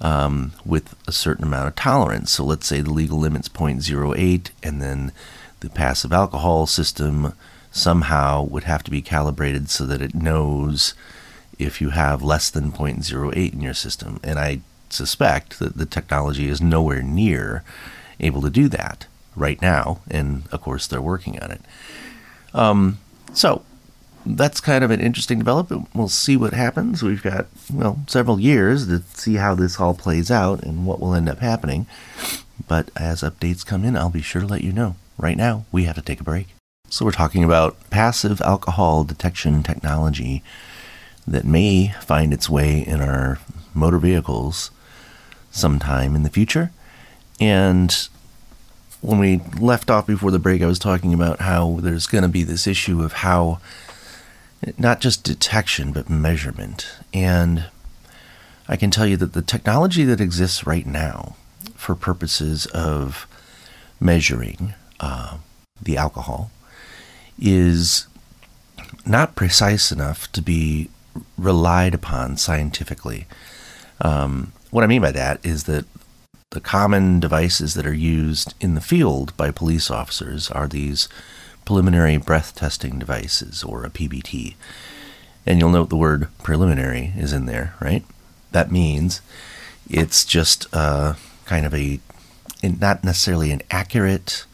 um, 0.00 0.52
with 0.64 0.94
a 1.06 1.12
certain 1.12 1.44
amount 1.44 1.68
of 1.68 1.74
tolerance. 1.74 2.32
So 2.32 2.44
let's 2.44 2.66
say 2.66 2.80
the 2.80 2.92
legal 2.92 3.18
limit's 3.18 3.48
0.08, 3.48 4.50
and 4.62 4.82
then 4.82 5.12
the 5.60 5.70
passive 5.70 6.12
alcohol 6.12 6.66
system 6.66 7.34
somehow 7.70 8.42
would 8.42 8.64
have 8.64 8.82
to 8.84 8.90
be 8.90 9.02
calibrated 9.02 9.68
so 9.70 9.84
that 9.86 10.02
it 10.02 10.14
knows 10.14 10.94
if 11.58 11.80
you 11.80 11.90
have 11.90 12.22
less 12.22 12.50
than 12.50 12.72
0.08 12.72 13.52
in 13.52 13.60
your 13.60 13.74
system. 13.74 14.20
And 14.22 14.38
I 14.38 14.60
suspect 14.90 15.58
that 15.58 15.76
the 15.76 15.86
technology 15.86 16.48
is 16.48 16.60
nowhere 16.60 17.02
near 17.02 17.64
able 18.20 18.42
to 18.42 18.50
do 18.50 18.68
that 18.68 19.06
right 19.34 19.60
now. 19.60 20.00
And 20.10 20.44
of 20.52 20.60
course, 20.60 20.86
they're 20.86 21.02
working 21.02 21.40
on 21.42 21.50
it. 21.50 21.60
Um, 22.52 22.98
so 23.32 23.64
that's 24.26 24.60
kind 24.60 24.84
of 24.84 24.90
an 24.90 25.00
interesting 25.00 25.38
development. 25.38 25.88
We'll 25.94 26.08
see 26.08 26.36
what 26.36 26.52
happens. 26.52 27.02
We've 27.02 27.22
got, 27.22 27.46
well, 27.72 28.00
several 28.06 28.40
years 28.40 28.86
to 28.88 29.02
see 29.14 29.34
how 29.34 29.54
this 29.54 29.78
all 29.78 29.94
plays 29.94 30.30
out 30.30 30.62
and 30.62 30.86
what 30.86 31.00
will 31.00 31.14
end 31.14 31.28
up 31.28 31.38
happening. 31.40 31.86
But 32.66 32.90
as 32.96 33.22
updates 33.22 33.66
come 33.66 33.84
in, 33.84 33.96
I'll 33.96 34.10
be 34.10 34.22
sure 34.22 34.42
to 34.42 34.46
let 34.46 34.64
you 34.64 34.72
know. 34.72 34.96
Right 35.18 35.36
now, 35.36 35.64
we 35.70 35.84
have 35.84 35.96
to 35.96 36.02
take 36.02 36.20
a 36.20 36.24
break. 36.24 36.48
So, 36.88 37.04
we're 37.04 37.12
talking 37.12 37.44
about 37.44 37.76
passive 37.90 38.40
alcohol 38.40 39.04
detection 39.04 39.62
technology 39.62 40.42
that 41.26 41.44
may 41.44 41.88
find 42.00 42.32
its 42.32 42.48
way 42.48 42.80
in 42.86 43.00
our 43.00 43.38
motor 43.74 43.98
vehicles 43.98 44.70
sometime 45.50 46.14
in 46.14 46.22
the 46.22 46.30
future. 46.30 46.70
And 47.40 48.08
when 49.00 49.18
we 49.18 49.40
left 49.58 49.90
off 49.90 50.06
before 50.06 50.30
the 50.30 50.38
break, 50.38 50.62
I 50.62 50.66
was 50.66 50.78
talking 50.78 51.12
about 51.12 51.40
how 51.40 51.78
there's 51.80 52.06
going 52.06 52.22
to 52.22 52.28
be 52.28 52.42
this 52.42 52.66
issue 52.66 53.02
of 53.02 53.12
how 53.12 53.60
not 54.78 55.00
just 55.00 55.24
detection, 55.24 55.92
but 55.92 56.10
measurement. 56.10 56.86
And 57.12 57.66
I 58.68 58.76
can 58.76 58.90
tell 58.90 59.06
you 59.06 59.16
that 59.18 59.32
the 59.32 59.42
technology 59.42 60.04
that 60.04 60.20
exists 60.20 60.66
right 60.66 60.86
now 60.86 61.36
for 61.74 61.94
purposes 61.94 62.66
of 62.66 63.26
measuring 64.00 64.74
uh, 65.00 65.38
the 65.80 65.96
alcohol 65.96 66.50
is 67.38 68.06
not 69.06 69.34
precise 69.34 69.92
enough 69.92 70.30
to 70.32 70.40
be 70.40 70.88
relied 71.36 71.94
upon 71.94 72.36
scientifically. 72.36 73.26
Um, 74.00 74.52
what 74.70 74.84
I 74.84 74.86
mean 74.86 75.02
by 75.02 75.12
that 75.12 75.44
is 75.44 75.64
that 75.64 75.84
the 76.50 76.60
common 76.60 77.20
devices 77.20 77.74
that 77.74 77.86
are 77.86 77.94
used 77.94 78.54
in 78.60 78.74
the 78.74 78.80
field 78.80 79.36
by 79.36 79.50
police 79.50 79.90
officers 79.90 80.50
are 80.50 80.68
these 80.68 81.08
preliminary 81.64 82.16
breath 82.16 82.54
testing 82.54 82.98
devices, 82.98 83.62
or 83.62 83.84
a 83.84 83.90
PBT. 83.90 84.54
And 85.46 85.60
you'll 85.60 85.70
note 85.70 85.90
the 85.90 85.96
word 85.96 86.28
preliminary 86.42 87.12
is 87.16 87.32
in 87.32 87.46
there, 87.46 87.74
right? 87.80 88.04
That 88.52 88.72
means 88.72 89.20
it's 89.88 90.24
just 90.24 90.66
uh, 90.72 91.14
kind 91.44 91.66
of 91.66 91.74
a, 91.74 92.00
not 92.62 93.04
necessarily 93.04 93.50
an 93.50 93.62
accurate 93.70 94.44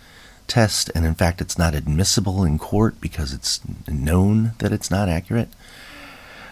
test, 0.51 0.91
and 0.95 1.07
in 1.07 1.15
fact, 1.15 1.41
it's 1.41 1.57
not 1.57 1.75
admissible 1.75 2.45
in 2.45 2.59
court 2.59 3.01
because 3.01 3.33
it's 3.33 3.61
known 3.89 4.53
that 4.59 4.73
it's 4.73 4.91
not 4.91 5.09
accurate. 5.09 5.49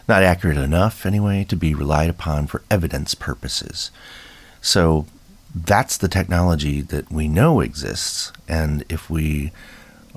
Not 0.09 0.23
accurate 0.23 0.57
enough, 0.57 1.05
anyway, 1.05 1.45
to 1.49 1.57
be 1.57 1.75
relied 1.75 2.09
upon 2.09 2.47
for 2.47 2.63
evidence 2.71 3.15
purposes. 3.15 3.91
So 4.63 5.05
that's 5.55 5.97
the 5.97 6.09
technology 6.09 6.81
that 6.81 7.11
we 7.11 7.29
know 7.29 7.61
exists, 7.61 8.33
and 8.49 8.85
if 8.89 9.11
we 9.11 9.53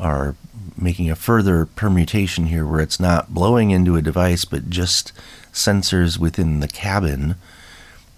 are 0.01 0.35
making 0.77 1.09
a 1.09 1.15
further 1.15 1.65
permutation 1.65 2.47
here 2.47 2.65
where 2.65 2.81
it's 2.81 2.99
not 2.99 3.33
blowing 3.33 3.71
into 3.71 3.95
a 3.95 4.01
device 4.01 4.43
but 4.45 4.69
just 4.69 5.13
sensors 5.53 6.17
within 6.17 6.59
the 6.59 6.67
cabin 6.67 7.35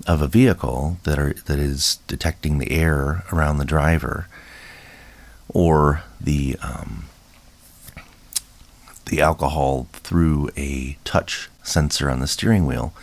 of 0.08 0.22
a 0.22 0.28
vehicle 0.28 0.98
that 1.04 1.20
are 1.20 1.34
that 1.46 1.60
is 1.60 2.00
detecting 2.08 2.58
the 2.58 2.72
air 2.72 3.24
around 3.32 3.58
the 3.58 3.66
driver 3.66 4.28
or 5.50 6.04
the 6.20 6.58
um, 6.62 7.06
the 9.06 9.22
alcohol 9.22 9.88
through 9.94 10.50
a 10.58 10.98
touch 11.04 11.50
sensor 11.62 12.10
on 12.10 12.20
the 12.20 12.28
steering 12.28 12.66
wheel, 12.66 12.94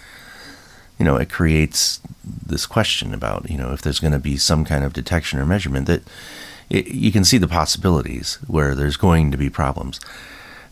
you 0.99 1.05
know, 1.05 1.17
it 1.17 1.31
creates 1.31 2.01
this 2.25 2.67
question 2.67 3.15
about 3.15 3.49
you 3.51 3.57
know 3.57 3.73
if 3.73 3.81
there's 3.83 4.01
going 4.01 4.13
to 4.13 4.19
be 4.19 4.37
some 4.37 4.65
kind 4.65 4.85
of 4.85 4.93
detection 4.93 5.39
or 5.39 5.47
measurement 5.47 5.87
that 5.87 6.03
it, 6.71 6.89
you 6.89 7.13
can 7.13 7.25
see 7.25 7.39
the 7.39 7.49
possibilities 7.49 8.39
where 8.47 8.75
there's 8.75 8.97
going 8.97 9.31
to 9.31 9.37
be 9.37 9.51
problems. 9.51 10.01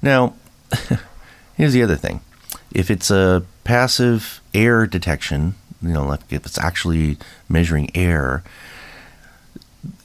Now, 0.01 0.35
here's 1.57 1.73
the 1.73 1.83
other 1.83 1.97
thing: 1.97 2.21
if 2.73 2.91
it's 2.91 3.11
a 3.11 3.45
passive 3.65 4.41
air 4.55 4.87
detection, 4.87 5.55
you 5.83 5.93
know, 5.93 6.07
like 6.07 6.21
if 6.31 6.47
it's 6.47 6.59
actually 6.59 7.19
measuring 7.49 7.95
air 7.95 8.43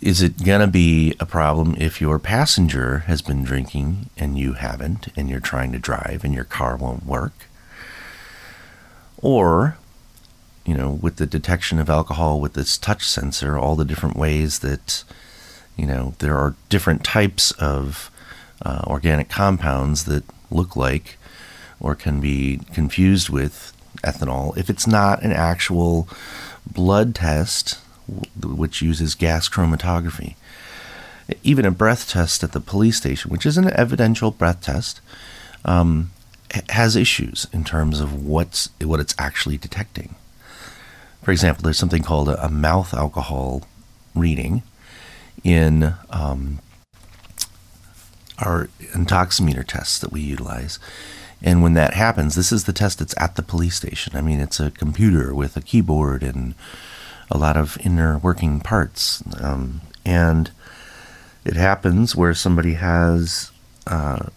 is 0.02 0.22
it 0.22 0.44
going 0.44 0.62
to 0.62 0.68
be 0.68 1.16
a 1.20 1.26
problem 1.26 1.76
if 1.80 2.02
your 2.02 2.20
passenger 2.20 3.00
has 3.00 3.22
been 3.22 3.44
drinking 3.44 4.10
and 4.18 4.38
you 4.38 4.54
haven't, 4.54 5.08
and 5.16 5.30
you're 5.30 5.40
trying 5.40 5.72
to 5.72 5.80
drive 5.80 6.24
and 6.24 6.34
your 6.34 6.44
car 6.44 6.76
won't 6.76 7.06
work? 7.06 7.48
Or, 9.22 9.78
you 10.66 10.76
know, 10.76 10.92
with 10.92 11.16
the 11.16 11.26
detection 11.26 11.80
of 11.80 11.90
alcohol 11.90 12.40
with 12.40 12.54
this 12.54 12.78
touch 12.78 13.08
sensor, 13.08 13.58
all 13.58 13.76
the 13.76 13.86
different 13.86 14.18
ways 14.18 14.60
that, 14.60 15.04
you 15.78 15.86
know, 15.86 16.14
there 16.20 16.38
are 16.38 16.56
different 16.70 17.04
types 17.04 17.52
of 17.54 18.12
uh, 18.64 18.84
organic 18.88 19.30
compounds 19.30 20.06
that 20.06 20.24
look 20.52 20.76
like 20.76 21.18
or 21.80 21.96
can 21.96 22.20
be 22.20 22.60
confused 22.74 23.30
with 23.30 23.74
ethanol. 24.04 24.56
If 24.58 24.70
it's 24.70 24.88
not 24.88 25.24
an 25.24 25.32
actual 25.32 26.08
blood 26.66 27.16
test 27.16 27.80
which 28.42 28.82
uses 28.82 29.16
gas 29.16 29.50
chromatography. 29.50 30.36
Even 31.42 31.66
a 31.66 31.72
breath 31.72 32.10
test 32.10 32.44
at 32.44 32.52
the 32.52 32.60
police 32.60 32.98
station, 32.98 33.32
which 33.32 33.46
is 33.46 33.58
an 33.58 33.70
evidential 33.72 34.32
breath 34.32 34.62
test, 34.62 35.00
um, 35.64 36.12
has 36.70 36.96
issues 36.96 37.48
in 37.54 37.64
terms 37.64 38.00
of 38.00 38.26
what's 38.26 38.70
what 38.82 39.00
it's 39.00 39.16
actually 39.18 39.58
detecting. 39.58 40.16
For 41.24 41.32
example, 41.32 41.64
there's 41.64 41.78
something 41.78 42.04
called 42.04 42.30
a, 42.30 42.46
a 42.46 42.50
mouth 42.50 42.94
alcohol 42.94 43.64
reading 44.14 44.64
in 45.44 45.94
um, 46.10 46.60
our 48.40 48.70
intoximeter 48.94 49.66
tests 49.66 50.00
that 50.00 50.12
we 50.12 50.22
utilize. 50.22 50.80
And 51.42 51.62
when 51.62 51.74
that 51.74 51.94
happens, 51.94 52.36
this 52.36 52.52
is 52.52 52.64
the 52.64 52.74
test 52.74 53.00
that's 53.00 53.16
at 53.18 53.36
the 53.36 53.42
police 53.44 53.76
station. 53.76 54.16
I 54.16 54.22
mean, 54.22 54.40
it's 54.40 54.60
a 54.60 54.72
computer 54.72 55.34
with 55.34 55.58
a 55.58 55.62
keyboard 55.62 56.24
and 56.24 56.56
a 57.30 57.38
lot 57.38 57.58
of 57.58 57.78
inner 57.84 58.18
working 58.18 58.62
parts. 58.62 59.24
Um, 59.42 59.82
and 60.06 60.52
it 61.44 61.56
happens 61.56 62.16
where 62.16 62.34
somebody 62.34 62.76
has 62.76 63.52
uh, 63.88 64.28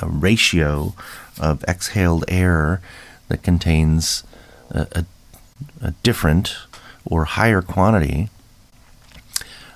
a 0.00 0.06
ratio 0.06 0.94
of 1.40 1.64
exhaled 1.64 2.24
air 2.28 2.80
that 3.28 3.42
contains 3.42 4.22
a, 4.70 4.86
a, 4.92 5.04
a 5.82 5.90
different 6.02 6.56
or 7.04 7.24
higher 7.24 7.62
quantity 7.62 8.28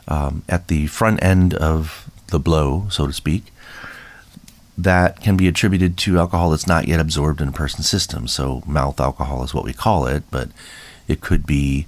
um, 0.09 0.43
at 0.49 0.69
the 0.69 0.87
front 0.87 1.23
end 1.23 1.55
of 1.55 2.11
the 2.29 2.39
blow, 2.39 2.87
so 2.91 3.07
to 3.07 3.13
speak, 3.13 3.45
that 4.77 5.21
can 5.21 5.37
be 5.37 5.47
attributed 5.47 5.97
to 5.97 6.19
alcohol 6.19 6.51
that's 6.51 6.67
not 6.67 6.89
yet 6.89 7.01
absorbed 7.01 7.41
in 7.41 7.49
a 7.49 7.53
person's 7.53 7.89
system. 7.89 8.27
So, 8.27 8.63
mouth 8.67 9.01
alcohol 9.01 9.45
is 9.45 9.55
what 9.55 9.65
we 9.65 9.73
call 9.73 10.07
it, 10.07 10.25
but 10.31 10.49
it 11.07 11.21
could 11.21 11.47
be 11.47 11.87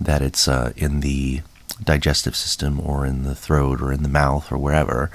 that 0.00 0.22
it's 0.22 0.46
uh, 0.46 0.72
in 0.76 1.00
the 1.00 1.40
digestive 1.82 2.36
system 2.36 2.80
or 2.80 3.06
in 3.06 3.22
the 3.22 3.34
throat 3.34 3.80
or 3.80 3.92
in 3.92 4.02
the 4.02 4.08
mouth 4.08 4.50
or 4.50 4.58
wherever 4.58 5.10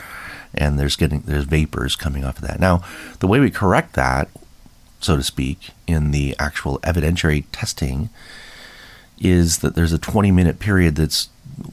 and 0.54 0.78
there's 0.78 0.96
getting 0.96 1.22
there's 1.22 1.46
vapors 1.46 1.96
coming 1.96 2.24
off 2.24 2.38
of 2.38 2.48
that 2.48 2.60
now 2.60 2.84
the 3.20 3.28
way 3.28 3.40
we 3.40 3.50
correct 3.50 3.94
that 3.94 4.30
so 5.00 5.16
to 5.16 5.24
speak 5.24 5.72
in 5.88 6.12
the 6.12 6.36
actual 6.38 6.78
evidentiary 6.80 7.46
testing 7.52 8.10
is 9.20 9.60
that 9.60 9.76
there's 9.76 9.94
a 9.94 9.98
20 9.98 10.32
minute 10.32 10.60
period 10.60 10.96
that's 10.96 11.30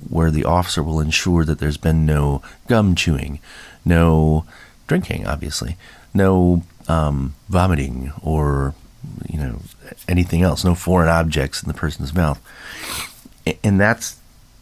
where 0.08 0.30
the 0.30 0.44
officer 0.44 0.82
will 0.82 1.00
ensure 1.00 1.44
that 1.44 1.58
there's 1.58 1.76
been 1.76 2.06
no 2.06 2.42
gum 2.66 2.94
chewing 2.94 3.38
no 3.85 4.44
drinking 4.87 5.26
obviously 5.26 5.76
no 6.14 6.62
um, 6.88 7.35
vomiting 7.49 8.12
or 8.23 8.75
you 9.28 9.38
know 9.38 9.61
anything 10.08 10.42
else 10.42 10.64
no 10.64 10.75
foreign 10.75 11.08
objects 11.08 11.62
in 11.62 11.68
the 11.68 11.75
person's 11.75 12.14
mouth. 12.14 12.40
And 13.64 13.80
that's 13.80 14.16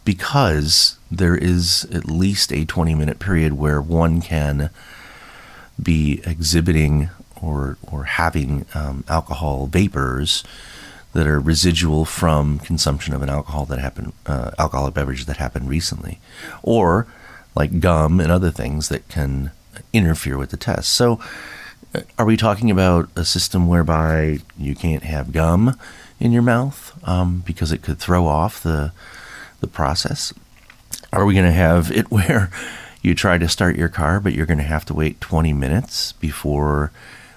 because 0.04 0.98
there 1.10 1.36
is 1.36 1.88
at 1.92 2.04
least 2.04 2.52
a 2.52 2.64
20 2.64 2.94
minute 2.94 3.18
period 3.18 3.54
where 3.54 3.80
one 3.80 4.20
can 4.20 4.70
be 5.82 6.20
exhibiting 6.24 7.10
or 7.40 7.78
or 7.90 8.04
having 8.04 8.66
um, 8.74 9.04
alcohol 9.08 9.66
vapors 9.66 10.44
that 11.16 11.26
are 11.26 11.40
residual 11.40 12.04
from 12.04 12.58
consumption 12.58 13.14
of 13.14 13.22
an 13.22 13.28
alcohol 13.28 13.64
that 13.64 13.78
happened 13.78 14.12
uh, 14.26 14.50
alcoholic 14.58 14.94
beverage 14.94 15.24
that 15.26 15.38
happened 15.38 15.68
recently 15.68 16.20
or 16.62 17.06
like 17.54 17.80
gum 17.80 18.20
and 18.20 18.30
other 18.30 18.50
things 18.50 18.88
that 18.88 19.08
can 19.08 19.50
interfere 19.92 20.38
with 20.38 20.50
the 20.50 20.56
test 20.56 20.90
so 20.90 21.20
uh, 21.94 22.00
are 22.18 22.26
we 22.26 22.36
talking 22.36 22.70
about 22.70 23.08
a 23.16 23.24
system 23.24 23.66
whereby 23.66 24.38
you 24.58 24.74
can't 24.74 25.02
have 25.02 25.32
gum 25.32 25.78
in 26.18 26.32
your 26.32 26.42
mouth 26.42 26.98
um, 27.04 27.42
because 27.46 27.72
it 27.72 27.82
could 27.82 27.98
throw 27.98 28.26
off 28.26 28.62
the 28.62 28.92
the 29.60 29.66
process? 29.66 30.32
Are 31.12 31.24
we 31.24 31.34
going 31.34 31.46
to 31.46 31.52
have 31.52 31.90
it 31.90 32.10
where 32.10 32.50
you 33.02 33.14
try 33.14 33.38
to 33.38 33.48
start 33.48 33.76
your 33.76 33.88
car, 33.88 34.20
but 34.20 34.32
you're 34.32 34.46
going 34.46 34.58
to 34.58 34.64
have 34.64 34.84
to 34.86 34.94
wait 34.94 35.20
20 35.20 35.52
minutes 35.52 36.12
before 36.12 36.90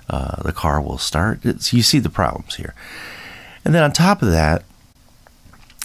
uh, 0.10 0.42
the 0.42 0.52
car 0.52 0.82
will 0.82 0.98
start. 0.98 1.46
It's, 1.46 1.72
you 1.74 1.84
see 1.84 2.00
the 2.00 2.10
problems 2.10 2.56
here. 2.56 2.74
And 3.66 3.76
then 3.76 3.84
on 3.84 3.92
top 3.92 4.22
of 4.22 4.32
that, 4.32 4.64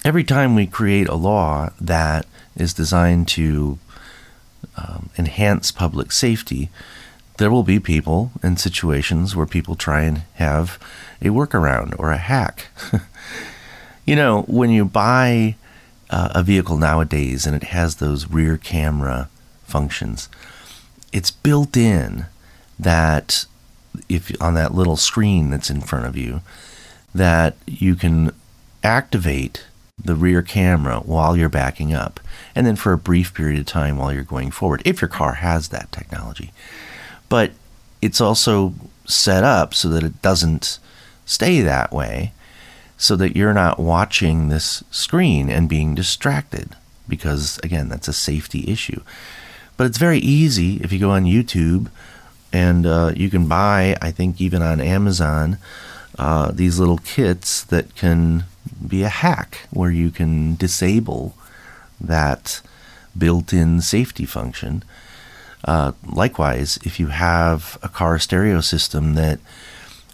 every 0.05 0.25
time 0.25 0.55
we 0.55 0.67
create 0.67 1.09
a 1.09 1.15
law 1.15 1.71
that 1.81 2.27
is 2.57 2.75
designed 2.75 3.29
to 3.29 3.79
um, 4.77 5.11
enhance 5.19 5.73
public 5.73 6.13
safety, 6.13 6.71
there 7.39 7.51
will 7.51 7.63
be 7.63 7.81
people 7.81 8.31
in 8.43 8.57
situations 8.57 9.35
where 9.35 9.47
people 9.47 9.75
try 9.75 10.03
and 10.03 10.23
have 10.35 10.79
a 11.21 11.27
workaround 11.27 11.99
or 11.99 12.11
a 12.11 12.19
hack. 12.19 12.69
you 14.07 14.15
know, 14.15 14.43
when 14.43 14.71
you 14.71 14.85
buy 14.85 15.57
uh, 16.11 16.29
a 16.35 16.43
vehicle 16.43 16.77
nowadays 16.77 17.47
and 17.47 17.57
it 17.57 17.65
has 17.65 17.97
those 17.97 18.29
rear 18.29 18.57
camera 18.57 19.29
functions, 19.65 20.29
it's 21.13 21.31
built 21.31 21.77
in 21.77 22.27
that 22.79 23.47
if 24.09 24.31
on 24.41 24.55
that 24.55 24.75
little 24.75 24.97
screen 24.97 25.51
that's 25.51 25.71
in 25.71 25.81
front 25.81 26.07
of 26.07 26.17
you, 26.17 26.41
that 27.15 27.57
you 27.67 27.95
can 27.95 28.33
activate 28.83 29.65
the 30.03 30.15
rear 30.15 30.43
camera 30.43 30.99
while 31.01 31.37
you're 31.37 31.49
backing 31.49 31.95
up, 31.95 32.19
and 32.55 32.67
then 32.67 32.77
for 32.77 32.93
a 32.93 32.99
brief 32.99 33.33
period 33.33 33.61
of 33.61 33.67
time 33.67 33.97
while 33.97 34.13
you're 34.13 34.25
going 34.25 34.51
forward, 34.51 34.83
if 34.85 35.01
your 35.01 35.09
car 35.09 35.35
has 35.35 35.69
that 35.69 35.93
technology. 35.93 36.53
But 37.29 37.53
it's 38.03 38.21
also 38.21 38.75
set 39.07 39.45
up 39.45 39.75
so 39.75 39.89
that 39.91 40.03
it 40.03 40.21
doesn't 40.21 40.79
stay 41.25 41.61
that 41.61 41.93
way, 41.93 42.33
so 42.97 43.17
that 43.17 43.37
you're 43.37 43.55
not 43.55 43.79
watching 43.79 44.49
this 44.49 44.83
screen 44.91 45.49
and 45.49 45.69
being 45.69 45.95
distracted, 45.95 46.75
because 47.09 47.59
again, 47.63 47.89
that's 47.89 48.09
a 48.09 48.13
safety 48.13 48.65
issue. 48.69 49.01
But 49.77 49.87
it's 49.87 49.99
very 49.99 50.19
easy 50.19 50.77
if 50.77 50.93
you 50.93 50.99
go 50.99 51.11
on 51.11 51.25
YouTube 51.25 51.89
and 52.53 52.87
uh, 52.87 53.13
you 53.17 53.31
can 53.31 53.49
buy, 53.49 53.97
I 54.01 54.11
think, 54.11 54.41
even 54.41 54.63
on 54.63 54.81
Amazon, 54.81 55.59
uh, 56.19 56.53
these 56.53 56.79
little 56.79 56.99
kits 56.99 57.63
that 57.65 57.95
can 57.95 58.45
be 58.87 59.03
a 59.03 59.09
hack 59.09 59.67
where 59.71 59.91
you 59.91 60.11
can 60.11 60.55
disable 60.57 61.35
that 62.01 62.61
built 63.17 63.53
in 63.53 63.81
safety 63.81 64.25
function. 64.25 64.83
Uh, 65.65 65.93
likewise, 66.05 66.79
if 66.85 67.01
you 67.01 67.09
have 67.09 67.79
a 67.83 67.89
car 67.89 68.19
stereo 68.19 68.61
system 68.61 69.15
that 69.15 69.41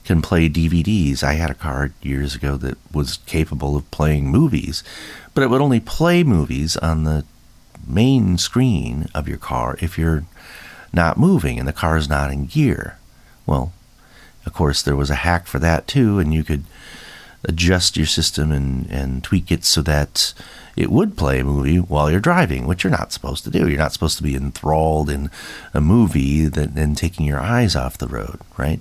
can 0.05 0.23
play 0.23 0.49
DVDs, 0.49 1.23
I 1.23 1.35
had 1.35 1.51
a 1.51 1.55
car 1.55 1.93
years 2.03 2.35
ago 2.35 2.57
that 2.59 2.79
was 2.93 3.19
capable 3.27 3.77
of 3.77 3.91
playing 3.91 4.29
movies, 4.29 4.83
but 5.35 5.43
it 5.43 5.51
would 5.51 5.61
only 5.61 5.81
play 5.81 6.23
movies 6.23 6.77
on 6.77 7.05
the 7.05 7.25
main 7.87 8.39
screen 8.39 9.09
of 9.15 9.29
your 9.29 9.39
car 9.39 9.77
if 9.81 9.99
you're 9.99 10.25
not 10.93 11.19
moving 11.19 11.59
and 11.59 11.69
the 11.69 11.73
car 11.73 11.97
is 11.97 12.09
not 12.09 12.31
in 12.31 12.47
gear. 12.47 12.99
Well, 13.47 13.73
of 14.47 14.53
course, 14.53 14.83
there 14.83 14.97
was 14.97 15.11
a 15.11 15.17
hack 15.17 15.47
for 15.47 15.59
that 15.59 15.87
too, 15.87 16.19
and 16.19 16.33
you 16.33 16.45
could 16.45 16.65
adjust 17.45 17.97
your 17.97 18.07
system 18.07 18.53
and, 18.53 18.91
and 18.91 19.25
tweak 19.25 19.51
it 19.51 19.65
so 19.65 19.83
that 19.83 20.35
it 20.77 20.91
would 20.91 21.17
play 21.17 21.41
a 21.41 21.45
movie 21.45 21.79
while 21.79 22.11
you're 22.11 22.21
driving, 22.21 22.67
which 22.67 22.85
you're 22.85 22.91
not 22.91 23.13
supposed 23.13 23.45
to 23.45 23.51
do. 23.51 23.69
You're 23.69 23.79
not 23.79 23.93
supposed 23.93 24.17
to 24.19 24.23
be 24.23 24.35
enthralled 24.35 25.11
in 25.11 25.31
a 25.75 25.81
movie 25.81 26.47
that, 26.47 26.71
and 26.77 26.97
taking 26.97 27.27
your 27.27 27.41
eyes 27.41 27.75
off 27.75 27.99
the 27.99 28.09
road, 28.09 28.41
right? 28.57 28.81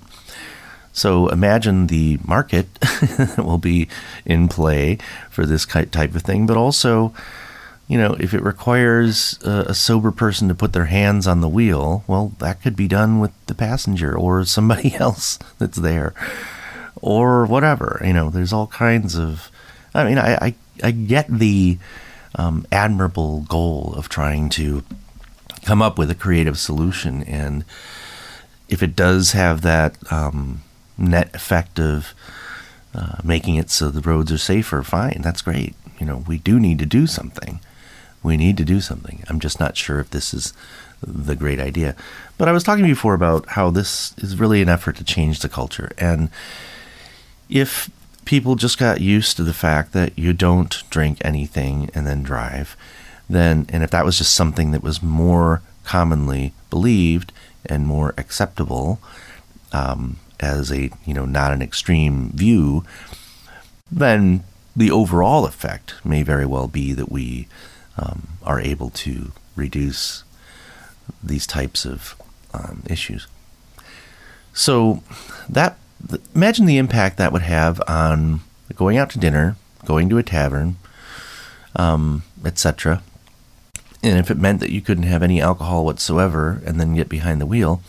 So 0.92 1.28
imagine 1.28 1.86
the 1.86 2.18
market 2.24 2.66
will 3.38 3.58
be 3.58 3.88
in 4.24 4.48
play 4.48 4.98
for 5.30 5.46
this 5.46 5.64
type 5.64 6.14
of 6.14 6.22
thing, 6.22 6.46
but 6.46 6.56
also 6.56 7.14
you 7.90 7.98
know, 7.98 8.16
if 8.20 8.34
it 8.34 8.42
requires 8.44 9.36
a, 9.44 9.70
a, 9.70 9.74
sober 9.74 10.12
person 10.12 10.46
to 10.46 10.54
put 10.54 10.72
their 10.72 10.84
hands 10.84 11.26
on 11.26 11.40
the 11.40 11.48
wheel, 11.48 12.04
well, 12.06 12.32
that 12.38 12.62
could 12.62 12.76
be 12.76 12.86
done 12.86 13.18
with 13.18 13.32
the 13.46 13.54
passenger 13.54 14.16
or 14.16 14.44
somebody 14.44 14.94
else 15.00 15.40
that's 15.58 15.76
there 15.76 16.14
or 17.02 17.44
whatever. 17.46 18.00
You 18.04 18.12
know, 18.12 18.30
there's 18.30 18.52
all 18.52 18.68
kinds 18.68 19.18
of. 19.18 19.50
I 19.92 20.04
mean, 20.04 20.18
I, 20.18 20.34
I, 20.36 20.54
I 20.84 20.90
get 20.92 21.26
the 21.26 21.78
um, 22.36 22.64
admirable 22.70 23.40
goal 23.48 23.92
of 23.96 24.08
trying 24.08 24.50
to 24.50 24.84
come 25.64 25.82
up 25.82 25.98
with 25.98 26.12
a 26.12 26.14
creative 26.14 26.60
solution. 26.60 27.24
And 27.24 27.64
if 28.68 28.84
it 28.84 28.94
does 28.94 29.32
have 29.32 29.62
that 29.62 29.96
um, 30.12 30.62
net 30.96 31.34
effect 31.34 31.80
of 31.80 32.14
uh, 32.94 33.16
making 33.24 33.56
it 33.56 33.68
so 33.68 33.90
the 33.90 34.00
roads 34.00 34.30
are 34.30 34.38
safer, 34.38 34.84
fine, 34.84 35.22
that's 35.22 35.42
great. 35.42 35.74
You 35.98 36.06
know, 36.06 36.22
we 36.28 36.38
do 36.38 36.60
need 36.60 36.78
to 36.78 36.86
do 36.86 37.08
something 37.08 37.58
we 38.22 38.36
need 38.36 38.56
to 38.58 38.64
do 38.64 38.80
something. 38.80 39.24
I'm 39.28 39.40
just 39.40 39.60
not 39.60 39.76
sure 39.76 40.00
if 40.00 40.10
this 40.10 40.34
is 40.34 40.52
the 41.02 41.36
great 41.36 41.60
idea. 41.60 41.96
But 42.36 42.48
I 42.48 42.52
was 42.52 42.62
talking 42.62 42.84
before 42.84 43.14
about 43.14 43.46
how 43.50 43.70
this 43.70 44.14
is 44.18 44.38
really 44.38 44.60
an 44.62 44.68
effort 44.68 44.96
to 44.96 45.04
change 45.04 45.40
the 45.40 45.48
culture. 45.48 45.92
And 45.98 46.30
if 47.48 47.90
people 48.24 48.54
just 48.54 48.78
got 48.78 49.00
used 49.00 49.36
to 49.36 49.44
the 49.44 49.54
fact 49.54 49.92
that 49.92 50.18
you 50.18 50.32
don't 50.32 50.82
drink 50.90 51.18
anything 51.22 51.90
and 51.94 52.06
then 52.06 52.22
drive, 52.22 52.76
then, 53.28 53.66
and 53.70 53.82
if 53.82 53.90
that 53.90 54.04
was 54.04 54.18
just 54.18 54.34
something 54.34 54.72
that 54.72 54.82
was 54.82 55.02
more 55.02 55.62
commonly 55.84 56.52
believed 56.68 57.32
and 57.66 57.86
more 57.86 58.14
acceptable 58.18 59.00
um, 59.72 60.16
as 60.38 60.70
a, 60.70 60.90
you 61.04 61.14
know, 61.14 61.24
not 61.24 61.52
an 61.52 61.62
extreme 61.62 62.30
view, 62.30 62.84
then 63.90 64.44
the 64.76 64.90
overall 64.90 65.46
effect 65.46 65.94
may 66.04 66.22
very 66.22 66.46
well 66.46 66.68
be 66.68 66.92
that 66.92 67.10
we 67.10 67.48
um, 67.96 68.28
are 68.42 68.60
able 68.60 68.90
to 68.90 69.32
reduce 69.56 70.24
these 71.22 71.46
types 71.46 71.84
of 71.84 72.14
um, 72.54 72.82
issues. 72.86 73.26
So 74.52 75.02
that 75.48 75.78
imagine 76.34 76.66
the 76.66 76.78
impact 76.78 77.18
that 77.18 77.32
would 77.32 77.42
have 77.42 77.80
on 77.86 78.40
going 78.74 78.96
out 78.96 79.10
to 79.10 79.18
dinner, 79.18 79.56
going 79.84 80.08
to 80.08 80.18
a 80.18 80.22
tavern, 80.22 80.76
um, 81.76 82.22
etc. 82.44 83.02
And 84.02 84.18
if 84.18 84.30
it 84.30 84.38
meant 84.38 84.60
that 84.60 84.70
you 84.70 84.80
couldn't 84.80 85.04
have 85.04 85.22
any 85.22 85.40
alcohol 85.40 85.84
whatsoever 85.84 86.62
and 86.64 86.80
then 86.80 86.94
get 86.94 87.08
behind 87.08 87.40
the 87.40 87.46
wheel, 87.46 87.82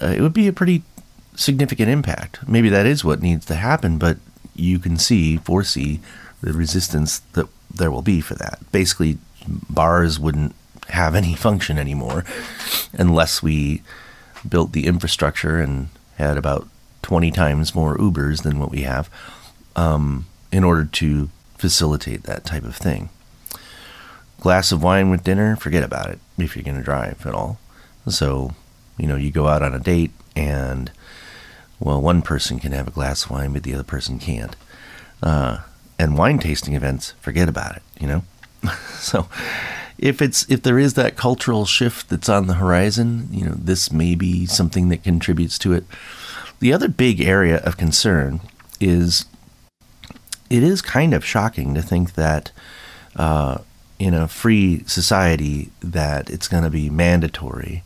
uh, 0.00 0.08
it 0.08 0.20
would 0.20 0.34
be 0.34 0.48
a 0.48 0.52
pretty 0.52 0.82
significant 1.34 1.88
impact. 1.88 2.46
Maybe 2.46 2.68
that 2.68 2.86
is 2.86 3.04
what 3.04 3.22
needs 3.22 3.46
to 3.46 3.54
happen, 3.54 3.98
but 3.98 4.18
you 4.54 4.78
can 4.78 4.98
see, 4.98 5.38
foresee 5.38 6.00
the 6.42 6.52
resistance 6.52 7.20
that 7.32 7.48
there 7.74 7.90
will 7.90 8.02
be 8.02 8.20
for 8.20 8.34
that. 8.34 8.60
Basically, 8.72 9.18
bars 9.46 10.18
wouldn't 10.18 10.54
have 10.88 11.14
any 11.14 11.34
function 11.46 11.78
anymore 11.78 12.24
unless 12.92 13.42
we 13.42 13.82
built 14.48 14.72
the 14.72 14.86
infrastructure 14.86 15.58
and 15.58 15.88
had 16.16 16.36
about 16.36 16.68
20 17.02 17.30
times 17.30 17.74
more 17.74 17.96
Ubers 17.96 18.42
than 18.42 18.58
what 18.58 18.70
we 18.70 18.82
have 18.82 19.10
um, 19.76 20.26
in 20.52 20.64
order 20.64 20.84
to 20.84 21.30
facilitate 21.56 22.24
that 22.24 22.44
type 22.44 22.64
of 22.64 22.76
thing. 22.76 23.08
Glass 24.40 24.72
of 24.72 24.82
wine 24.82 25.10
with 25.10 25.24
dinner, 25.24 25.56
forget 25.56 25.82
about 25.82 26.10
it 26.10 26.18
if 26.38 26.54
you're 26.54 26.62
going 26.62 26.76
to 26.76 26.82
drive 26.82 27.26
at 27.26 27.34
all. 27.34 27.58
So, 28.08 28.54
you 28.98 29.06
know, 29.06 29.16
you 29.16 29.30
go 29.30 29.48
out 29.48 29.62
on 29.62 29.74
a 29.74 29.78
date 29.78 30.10
and, 30.36 30.90
well, 31.80 32.00
one 32.00 32.20
person 32.22 32.58
can 32.58 32.72
have 32.72 32.88
a 32.88 32.92
glass 32.92 33.24
of 33.24 33.30
wine, 33.30 33.52
but 33.52 33.62
the 33.62 33.74
other 33.74 33.84
person 33.84 34.18
can't. 34.18 34.56
Uh, 35.22 35.60
and 35.98 36.18
wine 36.18 36.38
tasting 36.38 36.74
events, 36.74 37.14
forget 37.20 37.48
about 37.48 37.76
it, 37.76 37.82
you 38.00 38.06
know? 38.06 38.22
so 38.98 39.28
if 39.98 40.20
it's 40.20 40.48
if 40.50 40.62
there 40.62 40.78
is 40.78 40.94
that 40.94 41.16
cultural 41.16 41.64
shift 41.64 42.08
that's 42.08 42.28
on 42.28 42.46
the 42.46 42.54
horizon, 42.54 43.28
you 43.30 43.44
know, 43.44 43.54
this 43.56 43.92
may 43.92 44.14
be 44.14 44.46
something 44.46 44.88
that 44.88 45.04
contributes 45.04 45.58
to 45.60 45.72
it. 45.72 45.84
The 46.60 46.72
other 46.72 46.88
big 46.88 47.20
area 47.20 47.58
of 47.58 47.76
concern 47.76 48.40
is 48.80 49.26
it 50.50 50.62
is 50.62 50.82
kind 50.82 51.14
of 51.14 51.24
shocking 51.24 51.74
to 51.74 51.82
think 51.82 52.14
that 52.14 52.52
uh, 53.16 53.58
in 53.98 54.14
a 54.14 54.28
free 54.28 54.82
society 54.86 55.70
that 55.80 56.28
it's 56.30 56.48
going 56.48 56.64
to 56.64 56.70
be 56.70 56.90
mandatory 56.90 57.82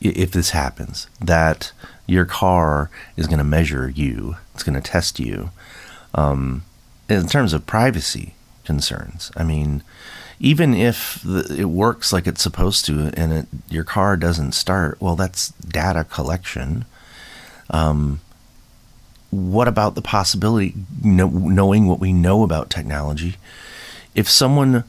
if 0.00 0.32
this 0.32 0.50
happens 0.50 1.08
that 1.20 1.72
your 2.06 2.24
car 2.24 2.90
is 3.16 3.26
going 3.26 3.38
to 3.38 3.44
measure 3.44 3.88
you, 3.88 4.36
it's 4.54 4.62
going 4.62 4.80
to 4.80 4.90
test 4.90 5.18
you. 5.18 5.50
Um, 6.14 6.62
in 7.12 7.28
terms 7.28 7.52
of 7.52 7.66
privacy 7.66 8.34
concerns. 8.64 9.30
I 9.36 9.44
mean, 9.44 9.82
even 10.40 10.74
if 10.74 11.20
the, 11.22 11.56
it 11.58 11.66
works 11.66 12.12
like 12.12 12.26
it's 12.26 12.42
supposed 12.42 12.84
to 12.86 13.12
and 13.14 13.32
it, 13.32 13.46
your 13.68 13.84
car 13.84 14.16
doesn't 14.16 14.52
start, 14.52 15.00
well, 15.00 15.16
that's 15.16 15.50
data 15.50 16.04
collection. 16.04 16.84
Um, 17.70 18.20
what 19.30 19.68
about 19.68 19.94
the 19.94 20.02
possibility, 20.02 20.74
know, 21.02 21.28
knowing 21.28 21.86
what 21.86 22.00
we 22.00 22.12
know 22.12 22.42
about 22.42 22.70
technology, 22.70 23.36
if 24.14 24.28
someone, 24.28 24.84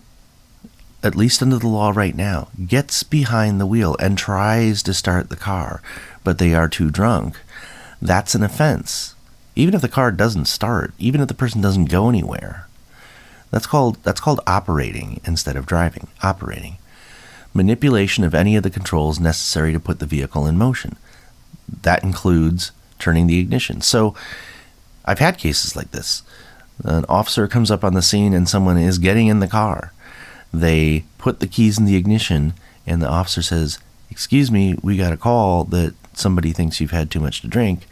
at 1.01 1.15
least 1.15 1.41
under 1.41 1.57
the 1.57 1.67
law 1.67 1.91
right 1.95 2.15
now, 2.15 2.49
gets 2.67 3.03
behind 3.03 3.61
the 3.61 3.65
wheel 3.65 3.95
and 3.99 4.17
tries 4.17 4.83
to 4.83 4.93
start 4.93 5.29
the 5.29 5.35
car, 5.37 5.81
but 6.23 6.39
they 6.39 6.53
are 6.53 6.67
too 6.67 6.89
drunk, 6.89 7.39
that's 8.01 8.35
an 8.35 8.43
offense 8.43 9.15
even 9.55 9.73
if 9.73 9.81
the 9.81 9.87
car 9.89 10.11
doesn't 10.11 10.45
start, 10.45 10.93
even 10.97 11.21
if 11.21 11.27
the 11.27 11.33
person 11.33 11.61
doesn't 11.61 11.85
go 11.85 12.09
anywhere. 12.09 12.67
That's 13.51 13.67
called 13.67 13.97
that's 14.03 14.19
called 14.21 14.39
operating 14.47 15.21
instead 15.25 15.55
of 15.55 15.65
driving. 15.65 16.07
Operating. 16.23 16.77
Manipulation 17.53 18.23
of 18.23 18.33
any 18.33 18.55
of 18.55 18.63
the 18.63 18.71
controls 18.71 19.19
necessary 19.19 19.71
to 19.73 19.79
put 19.79 19.99
the 19.99 20.07
vehicle 20.07 20.47
in 20.47 20.57
motion. 20.57 20.97
that 21.81 22.03
includes 22.03 22.71
turning 22.99 23.27
the 23.27 23.39
ignition. 23.39 23.81
So 23.81 24.15
I've 25.05 25.19
had 25.19 25.37
cases 25.37 25.75
like 25.75 25.91
this. 25.91 26.23
An 26.83 27.05
officer 27.07 27.47
comes 27.47 27.71
up 27.71 27.83
on 27.83 27.93
the 27.93 28.01
scene 28.01 28.33
and 28.33 28.47
someone 28.47 28.77
is 28.77 28.97
getting 28.97 29.27
in 29.27 29.39
the 29.39 29.47
car. 29.47 29.93
They 30.53 31.03
put 31.17 31.39
the 31.39 31.47
keys 31.47 31.79
in 31.79 31.85
the 31.85 31.95
ignition, 31.95 32.53
and 32.85 33.01
the 33.01 33.09
officer 33.09 33.41
says, 33.41 33.79
Excuse 34.11 34.51
me, 34.51 34.75
we 34.83 34.97
got 34.97 35.13
a 35.13 35.17
call 35.17 35.63
that 35.65 35.95
somebody 36.13 36.51
thinks 36.51 36.79
you've 36.79 36.91
had 36.91 37.09
too 37.09 37.19
much 37.19 37.41
to 37.41 37.47
drink. 37.47 37.87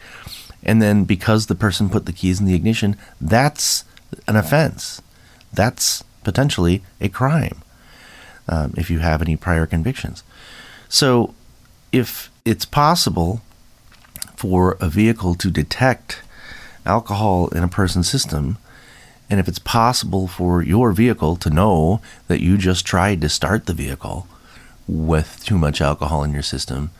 And 0.62 0.80
then 0.80 1.04
because 1.04 1.46
the 1.46 1.54
person 1.54 1.90
put 1.90 2.06
the 2.06 2.12
keys 2.12 2.40
in 2.40 2.46
the 2.46 2.54
ignition, 2.54 2.96
that's 3.20 3.84
an 4.28 4.36
offense. 4.36 5.02
That's 5.52 6.04
potentially 6.24 6.82
a 7.00 7.08
crime 7.08 7.62
um, 8.48 8.74
if 8.76 8.90
you 8.90 9.00
have 9.00 9.22
any 9.22 9.36
prior 9.36 9.66
convictions. 9.66 10.22
So 10.88 11.34
if 11.90 12.30
it's 12.44 12.64
possible 12.64 13.42
for 14.36 14.76
a 14.80 14.88
vehicle 14.88 15.34
to 15.36 15.50
detect 15.50 16.22
alcohol 16.84 17.48
in 17.48 17.62
a 17.62 17.68
person's 17.68 18.10
system, 18.10 18.58
and 19.30 19.40
if 19.40 19.48
it's 19.48 19.58
possible 19.58 20.28
for 20.28 20.62
your 20.62 20.92
vehicle 20.92 21.36
to 21.36 21.50
know 21.50 22.00
that 22.28 22.40
you 22.40 22.58
just 22.58 22.84
tried 22.84 23.20
to 23.20 23.28
start 23.28 23.66
the 23.66 23.74
vehicle 23.74 24.26
with 24.86 25.42
too 25.44 25.56
much 25.56 25.80
alcohol 25.80 26.24
in 26.24 26.32
your 26.32 26.42
system, 26.42 26.90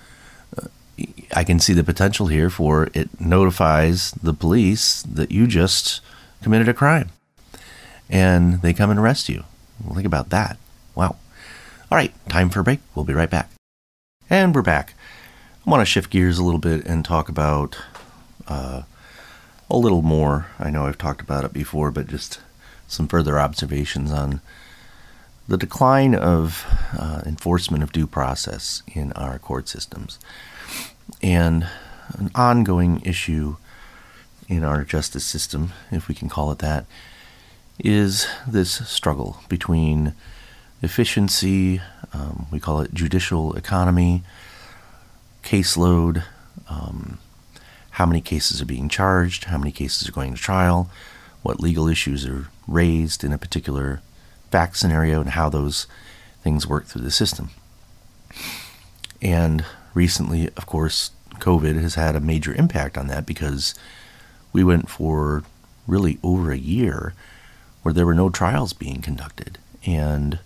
I 1.35 1.45
can 1.45 1.59
see 1.59 1.73
the 1.73 1.85
potential 1.85 2.27
here 2.27 2.51
for 2.51 2.91
it 2.95 3.21
notifies 3.21 4.13
the 4.13 4.35
police 4.35 5.03
that 5.03 5.31
you 5.31 5.47
just 5.47 6.01
committed 6.43 6.69
a 6.69 6.75
crime 6.75 7.11
and 8.11 8.61
they 8.61 8.75
come 8.75 8.91
and 8.91 9.01
arrest 9.01 9.29
you. 9.29 9.45
Well, 9.83 9.95
think 9.95 10.07
about 10.07 10.31
that. 10.31 10.59
Wow. 10.95 11.17
All 11.91 11.97
right, 11.97 12.13
time 12.29 12.51
for 12.51 12.61
a 12.61 12.65
break. 12.65 12.81
We'll 12.95 13.05
be 13.05 13.15
right 13.15 13.31
back. 13.31 13.51
And 14.29 14.55
we're 14.55 14.63
back. 14.63 14.95
I 15.67 15.71
want 15.71 15.81
to 15.81 15.87
shift 15.87 16.11
gears 16.11 16.39
a 16.39 16.45
little 16.45 16.61
bit 16.61 16.85
and 16.85 17.05
talk 17.05 17.29
about 17.29 17.79
uh, 18.47 18.83
a 19.71 19.77
little 19.77 20.03
more. 20.03 20.47
I 20.59 20.71
know 20.71 20.87
I've 20.87 20.99
talked 20.99 21.21
about 21.21 21.45
it 21.45 21.53
before, 21.53 21.91
but 21.91 22.07
just 22.07 22.41
some 22.87 23.09
further 23.09 23.39
observations 23.39 24.13
on 24.13 24.41
the 25.49 25.57
decline 25.57 26.15
of 26.15 26.67
uh, 26.99 27.23
enforcement 27.25 27.83
of 27.83 27.93
due 27.93 28.07
process 28.07 28.83
in 28.95 29.13
our 29.13 29.39
court 29.39 29.69
systems 29.69 30.19
and 31.23 31.67
an 32.19 32.31
ongoing 32.35 33.01
issue 33.05 33.57
in 34.49 34.65
our 34.65 34.85
justice 34.85 35.25
system, 35.25 35.73
if 35.91 36.09
we 36.09 36.15
can 36.15 36.29
call 36.29 36.51
it 36.53 36.59
that, 36.59 36.85
is 37.79 38.27
this 38.47 38.87
struggle 38.89 39.39
between 39.49 40.15
efficiency, 40.83 41.81
um, 42.13 42.47
we 42.51 42.61
call 42.61 42.81
it 42.81 42.93
judicial 42.93 43.55
economy, 43.55 44.23
caseload, 45.43 46.25
um, 46.69 47.19
how 47.91 48.07
many 48.07 48.21
cases 48.21 48.61
are 48.61 48.67
being 48.67 48.89
charged, 48.89 49.45
how 49.45 49.59
many 49.59 49.73
cases 49.73 50.09
are 50.09 50.13
going 50.13 50.35
to 50.35 50.41
trial, 50.41 50.91
what 51.43 51.61
legal 51.61 51.89
issues 51.89 52.27
are 52.27 52.49
raised 52.67 53.25
in 53.25 53.33
a 53.33 53.39
particular 53.39 54.01
fact 54.51 54.77
scenario, 54.77 55.21
and 55.21 55.31
how 55.31 55.49
those 55.49 55.87
things 56.43 56.67
work 56.67 56.87
through 56.87 57.03
the 57.03 57.11
system. 57.11 57.51
And 59.21 59.65
recently, 59.95 60.49
of 60.57 60.67
course, 60.67 61.11
COVID 61.35 61.81
has 61.81 61.95
had 61.95 62.17
a 62.17 62.21
major 62.21 62.55
impact 62.55 62.97
on 62.97 63.07
that 63.09 63.27
because 63.27 63.75
we 64.53 64.63
went 64.63 64.89
for 64.89 65.45
really 65.87 66.19
over 66.23 66.53
a 66.53 66.59
year 66.59 67.15
where 67.83 67.93
there 67.93 68.07
were 68.07 68.15
no 68.15 68.31
trials 68.31 68.73
being 68.73 69.01
conducted. 69.01 69.59
And 69.85 70.39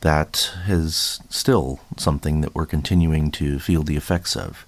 that 0.00 0.52
is 0.68 1.20
still 1.30 1.80
something 1.96 2.42
that 2.42 2.54
we're 2.54 2.66
continuing 2.66 3.30
to 3.32 3.58
feel 3.58 3.82
the 3.82 3.96
effects 3.96 4.36
of. 4.36 4.66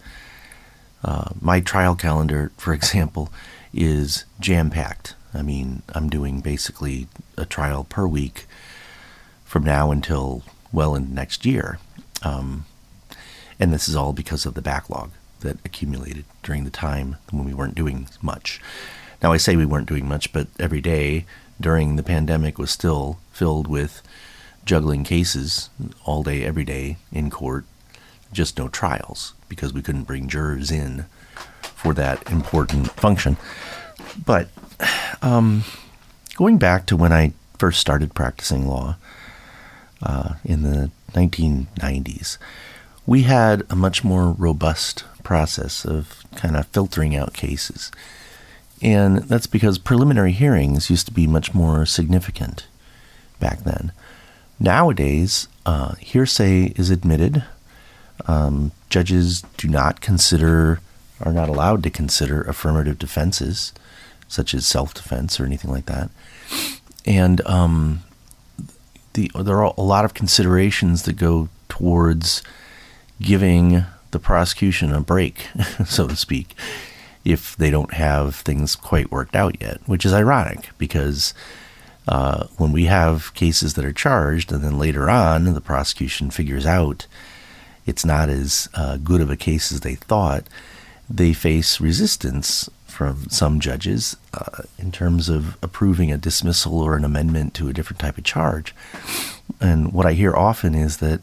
Uh, 1.05 1.31
my 1.40 1.61
trial 1.61 1.94
calendar, 1.94 2.51
for 2.57 2.72
example, 2.75 3.31
is 3.75 4.25
jam 4.40 4.70
packed. 4.70 5.14
I 5.35 5.42
mean, 5.42 5.83
I'm 5.90 6.09
doing 6.09 6.40
basically 6.40 7.09
a 7.37 7.44
trial 7.44 7.85
per 7.85 8.07
week 8.07 8.46
from 9.44 9.62
now 9.64 9.90
until 9.90 10.42
well 10.72 10.94
into 10.94 11.12
next 11.12 11.44
year. 11.44 11.79
Um, 12.22 12.64
and 13.59 13.73
this 13.73 13.88
is 13.88 13.97
all 13.97 14.12
because 14.12 14.47
of 14.47 14.55
the 14.55 14.62
backlog 14.62 15.11
that 15.40 15.59
accumulated 15.64 16.25
during 16.42 16.64
the 16.64 16.71
time 16.71 17.16
when 17.31 17.45
we 17.45 17.55
weren't 17.55 17.75
doing 17.75 18.09
much. 18.23 18.61
Now, 19.23 19.33
I 19.33 19.37
say 19.37 19.57
we 19.57 19.66
weren't 19.66 19.88
doing 19.88 20.09
much, 20.09 20.33
but 20.33 20.49
every 20.59 20.81
day 20.81 21.25
during 21.61 21.97
the 21.97 22.03
pandemic 22.03 22.59
was 22.59 22.71
still 22.71 23.19
filled 23.33 23.66
with 23.66 24.03
juggling 24.64 25.05
cases 25.05 25.71
all 26.05 26.23
day, 26.23 26.45
every 26.45 26.64
day 26.64 26.99
in 27.12 27.31
court, 27.31 27.64
just 28.33 28.59
no 28.59 28.69
trials 28.69 29.33
because 29.49 29.73
we 29.73 29.83
couldn't 29.83 30.05
bring 30.05 30.29
jurors 30.29 30.71
in 30.71 31.07
for 31.61 31.95
that 31.95 32.31
important 32.31 32.90
function. 32.92 33.37
But 34.25 34.49
um, 35.23 35.64
going 36.35 36.59
back 36.59 36.87
to 36.87 36.97
when 36.97 37.12
I 37.12 37.33
first 37.59 37.81
started 37.81 38.14
practicing 38.14 38.66
law 38.66 38.97
uh, 40.03 40.35
in 40.45 40.62
the 40.62 40.90
1990s, 41.12 42.38
we 43.07 43.23
had 43.23 43.62
a 43.71 43.77
much 43.77 44.03
more 44.05 44.33
robust 44.33 45.05
process 45.23 45.85
of 45.85 46.25
kind 46.35 46.57
of 46.57 46.66
filtering 46.69 47.16
out 47.16 47.33
cases. 47.33 47.90
And 48.83 49.19
that's 49.19 49.47
because 49.47 49.79
preliminary 49.79 50.33
hearings 50.33 50.90
used 50.90 51.07
to 51.07 51.12
be 51.12 51.27
much 51.27 51.55
more 51.55 51.87
significant 51.87 52.66
back 53.40 53.61
then. 53.61 53.92
Nowadays, 54.59 55.49
uh, 55.64 55.95
hearsay 55.95 56.73
is 56.77 56.90
admitted. 56.90 57.45
Um, 58.27 58.73
judges 58.90 59.42
do 59.57 59.69
not 59.69 60.01
consider, 60.01 60.81
are 61.21 61.33
not 61.33 61.49
allowed 61.49 61.83
to 61.85 61.90
consider 61.90 62.42
affirmative 62.42 62.99
defenses, 62.99 63.73
such 64.29 64.55
as 64.55 64.66
self 64.66 64.95
defense 64.95 65.38
or 65.38 65.45
anything 65.45 65.71
like 65.71 65.87
that. 65.87 66.11
And 67.05 67.47
um, 67.47 68.03
the, 69.14 69.31
there 69.35 69.62
are 69.62 69.75
a 69.77 69.83
lot 69.83 70.05
of 70.05 70.14
considerations 70.14 71.03
that 71.03 71.14
go 71.14 71.49
towards 71.69 72.42
giving 73.20 73.85
the 74.11 74.18
prosecution 74.18 74.92
a 74.92 75.00
break, 75.00 75.48
so 75.87 76.07
to 76.09 76.16
speak, 76.16 76.55
if 77.24 77.57
they 77.57 77.70
don't 77.70 77.94
have 77.94 78.37
things 78.37 78.76
quite 78.76 79.11
worked 79.11 79.35
out 79.35 79.61
yet, 79.61 79.81
which 79.87 80.05
is 80.05 80.12
ironic 80.12 80.70
because 80.79 81.35
uh, 82.09 82.46
when 82.57 82.72
we 82.72 82.85
have 82.85 83.35
cases 83.35 83.74
that 83.74 83.85
are 83.85 83.92
charged 83.92 84.52
and 84.52 84.62
then 84.62 84.79
later 84.79 85.11
on 85.11 85.52
the 85.55 85.61
prosecution 85.61 86.31
figures 86.31 86.64
out 86.64 87.07
it's 87.87 88.05
not 88.05 88.29
as 88.29 88.68
uh, 88.74 88.96
good 88.96 89.20
of 89.20 89.31
a 89.31 89.37
case 89.37 89.72
as 89.72 89.81
they 89.81 89.94
thought, 89.94 90.44
they 91.09 91.33
face 91.33 91.81
resistance 91.81 92.68
from 92.87 93.29
some 93.29 93.61
judges 93.61 94.16
uh, 94.35 94.62
in 94.79 94.90
terms 94.90 95.29
of 95.29 95.57
approving 95.62 96.11
a 96.11 96.18
dismissal 96.18 96.81
or 96.81 96.96
an 96.96 97.05
amendment 97.05 97.55
to 97.55 97.68
a 97.68 97.72
different 97.72 98.00
type 98.00 98.18
of 98.18 98.24
charge. 98.24 98.74
And 99.61 99.92
what 99.92 100.07
I 100.07 100.14
hear 100.14 100.35
often 100.35 100.74
is 100.74 100.96
that 100.96 101.22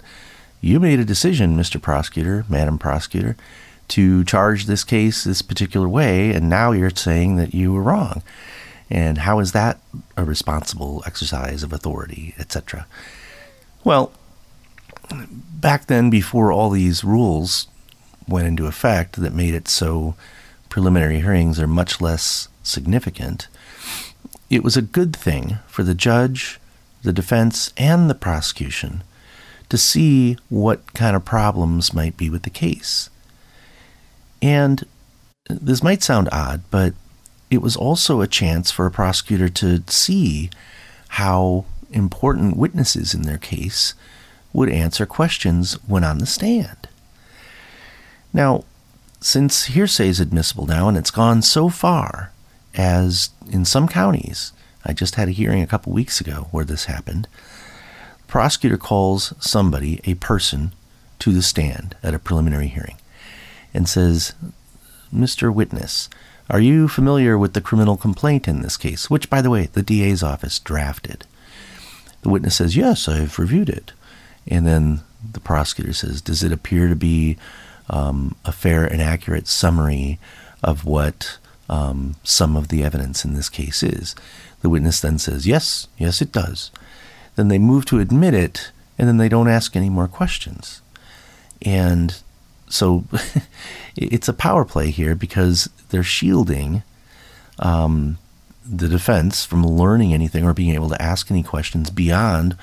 you 0.64 0.80
made 0.80 1.00
a 1.00 1.06
decision, 1.06 1.58
Mr. 1.58 1.82
Prosecutor, 1.82 2.46
Madam 2.48 2.78
Prosecutor, 2.78 3.36
to 3.90 4.24
charge 4.24 4.66
this 4.66 4.86
case 4.86 5.26
this 5.26 5.42
particular 5.42 5.90
way, 5.90 6.32
and 6.32 6.50
now 6.50 6.72
you're 6.72 6.90
saying 6.90 7.36
that 7.36 7.54
you 7.54 7.74
were 7.74 7.84
wrong. 7.84 8.24
And 8.90 9.20
how 9.20 9.40
is 9.40 9.52
that 9.52 9.82
a 10.16 10.24
responsible 10.24 11.04
exercise 11.06 11.64
of 11.64 11.74
authority, 11.74 12.34
etc.? 12.40 12.88
Well, 13.84 14.14
back 15.52 15.88
then, 15.88 16.10
before 16.10 16.52
all 16.52 16.70
these 16.70 17.04
rules 17.04 17.68
went 18.26 18.48
into 18.48 18.68
effect 18.68 19.18
that 19.18 19.34
made 19.34 19.54
it 19.54 19.68
so 19.68 20.16
preliminary 20.70 21.20
hearings 21.20 21.60
are 21.60 21.68
much 21.68 22.00
less 22.00 22.48
significant, 22.64 23.50
it 24.50 24.64
was 24.64 24.78
a 24.78 24.82
good 24.82 25.14
thing 25.14 25.58
for 25.68 25.84
the 25.84 25.94
judge, 25.94 26.58
the 27.04 27.12
defense, 27.12 27.74
and 27.76 28.10
the 28.10 28.16
prosecution 28.16 29.04
to 29.70 29.78
see 29.78 30.38
what 30.50 30.94
kind 30.94 31.16
of 31.16 31.26
problems 31.26 31.94
might 31.94 32.18
be 32.18 32.30
with 32.30 32.44
the 32.44 32.50
case. 32.50 33.10
And 34.42 34.86
this 35.50 35.84
might 35.84 36.04
sound 36.04 36.30
odd, 36.32 36.62
but 36.70 36.94
it 37.50 37.62
was 37.62 37.76
also 37.76 38.22
a 38.22 38.28
chance 38.28 38.72
for 38.72 38.86
a 38.86 38.92
prosecutor 38.92 39.50
to 39.50 39.84
see 39.88 40.50
how 41.10 41.66
important 41.92 42.58
witnesses 42.58 43.14
in 43.14 43.22
their 43.24 43.38
case 43.38 43.94
would 44.52 44.70
answer 44.70 45.06
questions 45.06 45.74
when 45.88 46.04
on 46.04 46.18
the 46.18 46.26
stand. 46.26 46.88
Now, 48.34 48.66
since 49.22 49.66
hearsay 49.66 50.10
is 50.10 50.20
admissible 50.20 50.66
now 50.66 50.88
and 50.90 50.98
it's 50.98 51.12
gone 51.12 51.42
so 51.42 51.70
far 51.70 52.32
as 52.76 53.30
in 53.50 53.66
some 53.66 53.88
counties, 53.88 54.52
I 54.86 54.94
just 54.94 55.16
had 55.16 55.28
a 55.28 55.32
hearing 55.32 55.62
a 55.62 55.68
couple 55.68 55.94
weeks 55.94 56.20
ago 56.20 56.48
where 56.52 56.66
this 56.66 56.86
happened. 56.86 57.28
Prosecutor 58.34 58.80
calls 58.80 59.32
somebody, 59.40 60.02
a 60.06 60.16
person, 60.16 60.74
to 61.20 61.32
the 61.32 61.44
stand 61.44 61.96
at 62.02 62.16
a 62.16 62.20
preliminary 62.20 62.66
hearing 62.66 62.98
and 63.76 63.88
says, 63.88 64.34
Mr. 65.14 65.54
Witness, 65.54 66.10
are 66.50 66.60
you 66.60 66.88
familiar 66.88 67.38
with 67.38 67.54
the 67.54 67.62
criminal 67.62 67.96
complaint 67.96 68.48
in 68.48 68.64
this 68.64 68.76
case, 68.76 69.08
which, 69.08 69.30
by 69.30 69.40
the 69.40 69.52
way, 69.52 69.68
the 69.68 69.84
DA's 69.84 70.24
office 70.24 70.58
drafted? 70.58 71.28
The 72.24 72.30
witness 72.30 72.56
says, 72.56 72.76
Yes, 72.76 73.08
I've 73.08 73.38
reviewed 73.38 73.70
it. 73.70 73.92
And 74.48 74.66
then 74.66 75.02
the 75.32 75.40
prosecutor 75.40 75.94
says, 75.94 76.20
Does 76.20 76.42
it 76.42 76.52
appear 76.52 76.88
to 76.88 76.96
be 76.96 77.38
um, 77.88 78.36
a 78.46 78.52
fair 78.52 78.84
and 78.84 79.00
accurate 79.00 79.48
summary 79.48 80.18
of 80.64 80.86
what 80.86 81.38
um, 81.70 82.16
some 82.24 82.58
of 82.58 82.70
the 82.70 82.84
evidence 82.84 83.24
in 83.26 83.36
this 83.36 83.50
case 83.50 83.84
is. 83.84 84.16
The 84.62 84.70
witness 84.70 85.02
then 85.02 85.20
says, 85.20 85.46
Yes, 85.46 85.88
yes, 86.00 86.20
it 86.20 86.32
does. 86.32 86.72
Then 87.36 87.48
they 87.48 87.60
move 87.60 87.86
to 87.86 88.00
admit 88.00 88.34
it, 88.34 88.72
and 88.98 89.08
then 89.08 89.18
they 89.18 89.30
don't 89.30 89.48
ask 89.48 89.76
any 89.76 89.90
more 89.90 90.08
questions. 90.08 90.82
And 91.62 92.22
so 92.70 93.06
it's 93.96 94.28
a 94.28 94.34
power 94.34 94.66
play 94.66 94.92
here 94.92 95.16
because 95.16 95.70
they're 95.90 96.04
shielding 96.04 96.84
um, 97.60 98.18
the 98.66 98.88
defense 98.88 99.46
from 99.46 99.66
learning 99.66 100.14
anything 100.14 100.46
or 100.46 100.54
being 100.54 100.74
able 100.74 100.90
to 100.90 101.02
ask 101.02 101.30
any 101.30 101.44
questions 101.44 101.90
beyond 101.90 102.58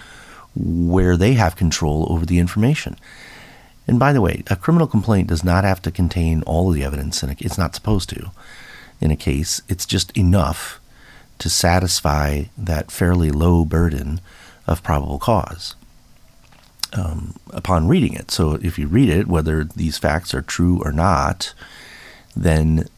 where 0.54 1.16
they 1.16 1.34
have 1.34 1.56
control 1.56 2.06
over 2.10 2.26
the 2.26 2.38
information. 2.38 2.96
And 3.86 3.98
by 3.98 4.12
the 4.12 4.20
way, 4.20 4.42
a 4.48 4.56
criminal 4.56 4.86
complaint 4.86 5.28
does 5.28 5.42
not 5.42 5.64
have 5.64 5.82
to 5.82 5.90
contain 5.90 6.42
all 6.42 6.68
of 6.68 6.74
the 6.74 6.84
evidence, 6.84 7.22
and 7.22 7.40
it's 7.40 7.58
not 7.58 7.74
supposed 7.74 8.08
to 8.10 8.30
in 9.00 9.10
a 9.10 9.16
case. 9.16 9.62
It's 9.68 9.86
just 9.86 10.16
enough 10.16 10.80
to 11.38 11.48
satisfy 11.48 12.44
that 12.58 12.90
fairly 12.90 13.30
low 13.30 13.64
burden 13.64 14.20
of 14.70 14.82
probable 14.82 15.18
cause 15.18 15.74
um, 16.92 17.34
upon 17.52 17.88
reading 17.88 18.14
it. 18.14 18.30
So 18.30 18.52
if 18.54 18.78
you 18.78 18.86
read 18.86 19.08
it, 19.08 19.26
whether 19.26 19.64
these 19.64 19.98
facts 19.98 20.32
are 20.32 20.42
true 20.42 20.80
or 20.82 20.92
not, 20.92 21.52
then 22.36 22.88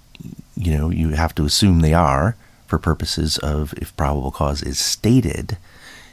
you 0.55 0.77
know 0.77 0.91
you 0.91 1.11
have 1.11 1.35
to 1.37 1.45
assume 1.45 1.81
they 1.81 1.95
are 1.95 2.37
for 2.67 2.79
purposes 2.79 3.39
of 3.39 3.75
if 3.79 3.97
probable 3.97 4.31
cause 4.31 4.63
is 4.63 4.79
stated 4.79 5.57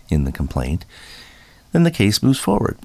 in 0.09 0.23
the 0.23 0.31
complaint, 0.31 0.85
then 1.71 1.83
the 1.83 1.91
case 1.91 2.23
moves 2.23 2.39
forward. 2.39 2.77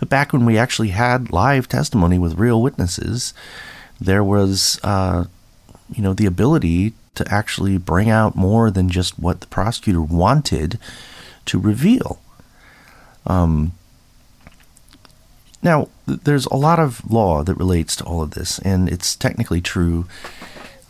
But 0.00 0.08
back 0.08 0.32
when 0.32 0.46
we 0.46 0.58
actually 0.58 0.88
had 0.88 1.32
live 1.32 1.68
testimony 1.68 2.18
with 2.18 2.38
real 2.38 2.62
witnesses, 2.62 3.34
there 4.00 4.24
was, 4.24 4.80
uh, 4.82 5.24
you 5.92 6.02
know, 6.02 6.14
the 6.14 6.26
ability 6.26 6.94
to 7.14 7.32
actually 7.32 7.78
bring 7.78 8.10
out 8.10 8.34
more 8.34 8.70
than 8.70 8.88
just 8.88 9.18
what 9.18 9.40
the 9.40 9.46
prosecutor 9.46 10.02
wanted 10.02 10.78
to 11.46 11.58
reveal. 11.58 12.20
Um, 13.26 13.72
now, 15.62 15.88
there's 16.06 16.46
a 16.46 16.56
lot 16.56 16.78
of 16.78 17.10
law 17.10 17.42
that 17.42 17.54
relates 17.54 17.96
to 17.96 18.04
all 18.04 18.22
of 18.22 18.32
this, 18.32 18.58
and 18.58 18.88
it's 18.88 19.16
technically 19.16 19.62
true 19.62 20.06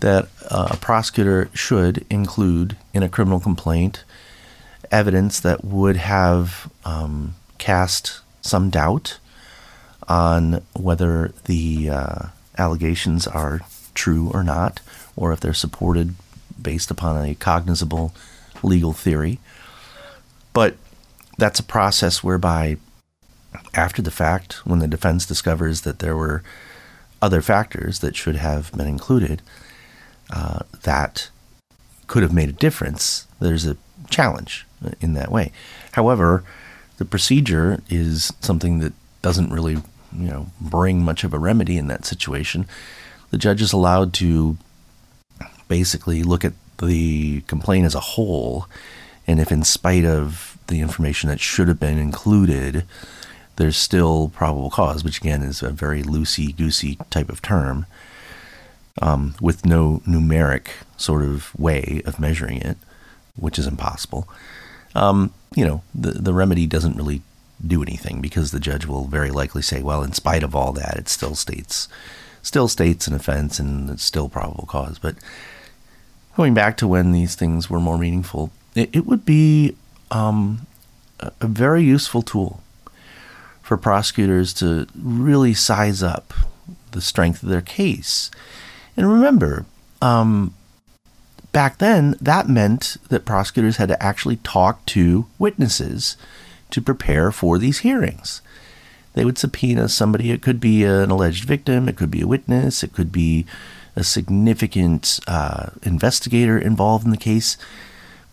that 0.00 0.28
uh, 0.50 0.68
a 0.72 0.76
prosecutor 0.76 1.48
should 1.54 2.04
include 2.10 2.76
in 2.92 3.02
a 3.02 3.08
criminal 3.08 3.40
complaint 3.40 4.04
evidence 4.90 5.40
that 5.40 5.64
would 5.64 5.96
have 5.96 6.70
um, 6.84 7.34
cast 7.58 8.20
some 8.42 8.68
doubt 8.68 9.18
on 10.08 10.62
whether 10.74 11.32
the 11.44 11.88
uh, 11.88 12.26
allegations 12.58 13.26
are 13.26 13.60
true 13.94 14.30
or 14.34 14.42
not, 14.42 14.80
or 15.16 15.32
if 15.32 15.40
they're 15.40 15.54
supported 15.54 16.14
based 16.60 16.90
upon 16.90 17.24
a 17.24 17.34
cognizable 17.34 18.12
legal 18.62 18.92
theory. 18.92 19.38
But 20.54 20.76
that's 21.36 21.60
a 21.60 21.64
process 21.64 22.24
whereby 22.24 22.78
after 23.74 24.00
the 24.00 24.10
fact, 24.10 24.66
when 24.66 24.78
the 24.78 24.88
defense 24.88 25.26
discovers 25.26 25.82
that 25.82 25.98
there 25.98 26.16
were 26.16 26.42
other 27.20 27.42
factors 27.42 28.00
that 28.00 28.16
should 28.16 28.36
have 28.36 28.72
been 28.72 28.86
included 28.86 29.42
uh, 30.30 30.60
that 30.82 31.30
could 32.06 32.22
have 32.22 32.32
made 32.32 32.48
a 32.48 32.52
difference, 32.52 33.26
there's 33.40 33.66
a 33.66 33.76
challenge 34.10 34.66
in 35.00 35.14
that 35.14 35.30
way. 35.30 35.52
However, 35.92 36.44
the 36.98 37.04
procedure 37.04 37.80
is 37.88 38.32
something 38.40 38.78
that 38.78 38.92
doesn't 39.22 39.52
really, 39.52 39.74
you 39.74 40.28
know, 40.28 40.46
bring 40.60 41.02
much 41.02 41.24
of 41.24 41.32
a 41.32 41.38
remedy 41.38 41.76
in 41.76 41.88
that 41.88 42.04
situation. 42.04 42.66
The 43.30 43.38
judge 43.38 43.62
is 43.62 43.72
allowed 43.72 44.12
to 44.14 44.56
basically 45.66 46.22
look 46.22 46.44
at 46.44 46.52
the 46.78 47.40
complaint 47.42 47.86
as 47.86 47.94
a 47.94 48.00
whole, 48.00 48.66
and 49.26 49.40
if, 49.40 49.50
in 49.50 49.62
spite 49.62 50.04
of 50.04 50.58
the 50.66 50.80
information 50.80 51.28
that 51.28 51.40
should 51.40 51.68
have 51.68 51.80
been 51.80 51.98
included, 51.98 52.84
there's 53.56 53.76
still 53.76 54.28
probable 54.28 54.70
cause, 54.70 55.04
which 55.04 55.18
again 55.18 55.42
is 55.42 55.62
a 55.62 55.70
very 55.70 56.02
loosey 56.02 56.56
goosey 56.56 56.98
type 57.10 57.28
of 57.28 57.42
term, 57.42 57.86
um, 59.00 59.34
with 59.40 59.64
no 59.64 60.02
numeric 60.06 60.68
sort 60.96 61.22
of 61.22 61.58
way 61.58 62.02
of 62.04 62.18
measuring 62.18 62.58
it, 62.58 62.76
which 63.36 63.58
is 63.58 63.66
impossible. 63.66 64.28
Um, 64.94 65.32
you 65.54 65.64
know, 65.64 65.82
the 65.94 66.12
the 66.12 66.34
remedy 66.34 66.66
doesn't 66.66 66.96
really 66.96 67.22
do 67.64 67.82
anything 67.82 68.20
because 68.20 68.50
the 68.50 68.60
judge 68.60 68.86
will 68.86 69.04
very 69.04 69.30
likely 69.30 69.62
say, 69.62 69.82
well, 69.82 70.02
in 70.02 70.12
spite 70.12 70.42
of 70.42 70.54
all 70.54 70.72
that, 70.72 70.96
it 70.96 71.08
still 71.08 71.34
states 71.34 71.88
still 72.42 72.68
states 72.68 73.06
an 73.06 73.14
offense 73.14 73.58
and 73.58 73.90
it's 73.90 74.04
still 74.04 74.28
probable 74.28 74.66
cause. 74.66 74.98
But 74.98 75.16
going 76.36 76.54
back 76.54 76.76
to 76.76 76.88
when 76.88 77.12
these 77.12 77.34
things 77.34 77.70
were 77.70 77.80
more 77.80 77.98
meaningful, 77.98 78.50
it, 78.74 78.90
it 78.92 79.06
would 79.06 79.24
be 79.24 79.76
um, 80.10 80.66
a, 81.20 81.32
a 81.40 81.46
very 81.46 81.82
useful 81.82 82.22
tool 82.22 82.62
for 83.62 83.76
prosecutors 83.76 84.52
to 84.54 84.86
really 84.94 85.54
size 85.54 86.02
up 86.02 86.34
the 86.92 87.00
strength 87.00 87.42
of 87.42 87.48
their 87.48 87.62
case. 87.62 88.30
And 88.96 89.10
remember, 89.10 89.64
um, 90.02 90.54
back 91.52 91.78
then, 91.78 92.16
that 92.20 92.48
meant 92.48 92.96
that 93.08 93.24
prosecutors 93.24 93.78
had 93.78 93.88
to 93.88 94.02
actually 94.02 94.36
talk 94.36 94.84
to 94.86 95.26
witnesses 95.38 96.16
to 96.70 96.82
prepare 96.82 97.32
for 97.32 97.58
these 97.58 97.78
hearings. 97.78 98.42
They 99.14 99.24
would 99.24 99.38
subpoena 99.38 99.88
somebody. 99.88 100.30
It 100.30 100.42
could 100.42 100.60
be 100.60 100.84
an 100.84 101.10
alleged 101.10 101.44
victim, 101.44 101.88
it 101.88 101.96
could 101.96 102.10
be 102.10 102.22
a 102.22 102.26
witness, 102.26 102.82
it 102.82 102.92
could 102.92 103.12
be 103.12 103.46
a 103.96 104.02
significant 104.02 105.20
uh, 105.26 105.70
investigator 105.84 106.58
involved 106.58 107.04
in 107.04 107.12
the 107.12 107.16
case. 107.16 107.56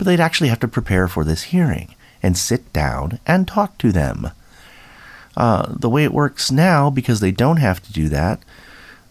But 0.02 0.08
they'd 0.08 0.20
actually 0.20 0.50
have 0.50 0.60
to 0.62 0.68
prepare 0.68 1.08
for 1.08 1.24
this 1.24 1.44
hearing 1.44 1.94
and 2.24 2.36
sit 2.36 2.74
down 2.74 3.20
and 3.28 3.48
talk 3.48 3.78
to 3.78 3.92
them. 3.92 4.32
Uh, 5.38 5.76
the 5.78 5.92
way 5.92 6.04
it 6.04 6.12
works 6.12 6.50
now, 6.50 6.90
because 6.90 7.20
they 7.20 7.30
don't 7.30 7.58
have 7.58 7.84
to 7.84 7.94
do 7.94 8.10
that, 8.10 8.40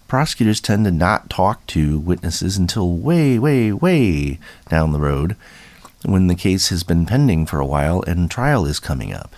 prosecutors 0.08 0.60
tend 0.60 0.84
to 0.86 0.90
not 0.90 1.30
talk 1.30 1.64
to 1.68 2.00
witnesses 2.00 2.56
until 2.56 2.96
way, 2.96 3.38
way, 3.38 3.70
way 3.70 4.40
down 4.68 4.90
the 4.90 4.98
road 4.98 5.36
when 6.04 6.26
the 6.26 6.34
case 6.34 6.70
has 6.70 6.82
been 6.82 7.06
pending 7.06 7.46
for 7.46 7.60
a 7.60 7.66
while 7.66 8.02
and 8.08 8.28
trial 8.28 8.66
is 8.66 8.80
coming 8.80 9.12
up. 9.12 9.36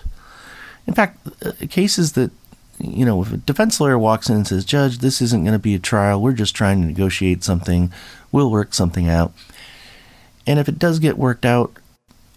In 0.87 0.95
fact, 0.95 1.19
uh, 1.45 1.51
cases 1.69 2.13
that, 2.13 2.31
you 2.79 3.05
know, 3.05 3.21
if 3.21 3.31
a 3.31 3.37
defense 3.37 3.79
lawyer 3.79 3.99
walks 3.99 4.27
in 4.27 4.37
and 4.37 4.47
says, 4.47 4.65
Judge, 4.65 4.97
this 4.97 5.21
isn't 5.21 5.43
going 5.43 5.53
to 5.53 5.59
be 5.59 5.75
a 5.75 5.79
trial, 5.79 6.19
we're 6.19 6.33
just 6.33 6.55
trying 6.55 6.81
to 6.81 6.87
negotiate 6.87 7.43
something, 7.43 7.93
we'll 8.31 8.49
work 8.49 8.73
something 8.73 9.07
out. 9.07 9.33
And 10.45 10.59
if 10.59 10.67
it 10.67 10.79
does 10.79 10.99
get 10.99 11.17
worked 11.17 11.45
out, 11.45 11.73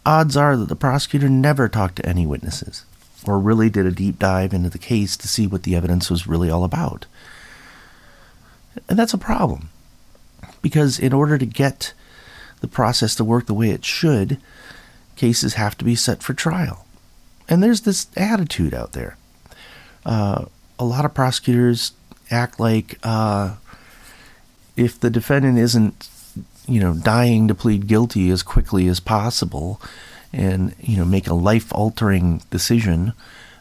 odds 0.05 0.37
are 0.37 0.57
that 0.57 0.69
the 0.69 0.77
prosecutor 0.77 1.29
never 1.29 1.69
talked 1.69 1.97
to 1.97 2.07
any 2.07 2.27
witnesses 2.27 2.85
or 3.27 3.39
really 3.39 3.69
did 3.69 3.87
a 3.87 3.91
deep 3.91 4.19
dive 4.19 4.55
into 4.55 4.71
the 4.71 4.79
case 4.79 5.17
to 5.17 5.29
see 5.29 5.47
what 5.47 5.65
the 5.65 5.75
evidence 5.75 6.11
was 6.11 6.27
really 6.27 6.51
all 6.51 6.65
about. 6.65 7.07
And 8.89 8.99
that's 8.99 9.15
a 9.15 9.19
problem. 9.19 9.71
Because 10.63 10.99
in 10.99 11.13
order 11.13 11.39
to 11.39 11.47
get 11.47 11.93
the 12.61 12.69
process 12.69 13.15
to 13.17 13.25
work 13.25 13.47
the 13.47 13.55
way 13.55 13.71
it 13.71 13.85
should, 13.85 14.39
cases 15.17 15.55
have 15.55 15.77
to 15.79 15.85
be 15.85 15.95
set 15.95 16.23
for 16.23 16.35
trial. 16.35 16.87
And 17.49 17.63
there's 17.63 17.83
this 17.83 18.07
attitude 18.17 18.75
out 18.75 18.93
there. 18.93 19.17
Uh, 20.05 20.47
a 20.79 20.85
lot 20.85 21.05
of 21.05 21.15
prosecutors 21.15 21.93
act 22.31 22.61
like 22.61 22.99
uh, 23.03 23.57
if 24.77 24.99
the 24.99 25.11
defendant 25.11 25.59
isn't, 25.59 26.09
you 26.67 26.81
know, 26.81 26.95
dying 26.95 27.49
to 27.49 27.55
plead 27.55 27.87
guilty 27.87 28.31
as 28.31 28.43
quickly 28.43 28.89
as 28.89 29.01
possible, 29.01 29.81
and 30.33 30.75
you 30.81 30.97
know 30.97 31.05
make 31.05 31.27
a 31.27 31.35
life 31.35 31.73
altering 31.73 32.43
decision 32.51 33.13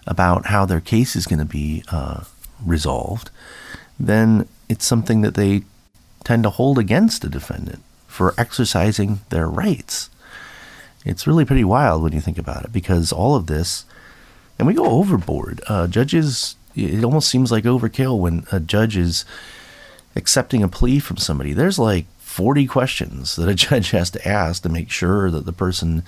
about 0.08 0.48
how 0.48 0.66
their 0.66 0.82
case 0.82 1.16
is 1.16 1.26
going 1.26 1.40
to 1.40 1.46
be 1.46 1.84
uh, 1.92 2.24
resolved, 2.64 3.30
then 4.00 4.48
it's 4.70 4.86
something 4.86 5.22
that 5.22 5.36
they 5.36 5.64
tend 6.24 6.44
to 6.44 6.50
hold 6.50 6.78
against 6.78 7.24
a 7.24 7.30
defendant 7.30 7.82
for 8.08 8.34
exercising 8.38 9.20
their 9.30 9.48
rights. 9.48 10.10
It's 11.04 11.28
really 11.28 11.46
pretty 11.46 11.64
wild 11.64 12.02
when 12.02 12.14
you 12.14 12.22
think 12.22 12.38
about 12.38 12.66
it 12.66 12.74
because 12.74 13.12
all 13.12 13.36
of 13.36 13.48
this, 13.48 13.86
and 14.58 14.68
we 14.68 14.74
go 14.74 14.86
overboard. 14.86 15.62
Uh, 15.68 15.88
judges, 15.88 16.56
it 16.76 17.04
almost 17.04 17.30
seems 17.30 17.52
like 17.52 17.64
overkill 17.64 18.20
when 18.20 18.46
a 18.52 18.60
judge 18.60 18.98
is 18.98 19.26
accepting 20.16 20.64
a 20.64 20.68
plea 20.68 21.00
from 21.00 21.18
somebody. 21.18 21.54
There's 21.54 21.78
like 21.78 22.06
40 22.36 22.68
questions 22.68 23.38
that 23.38 23.48
a 23.48 23.56
judge 23.56 23.92
has 23.92 24.10
to 24.12 24.28
ask 24.28 24.62
to 24.64 24.70
make 24.70 24.92
sure 24.92 25.32
that 25.32 25.46
the 25.46 25.54
person 25.54 26.04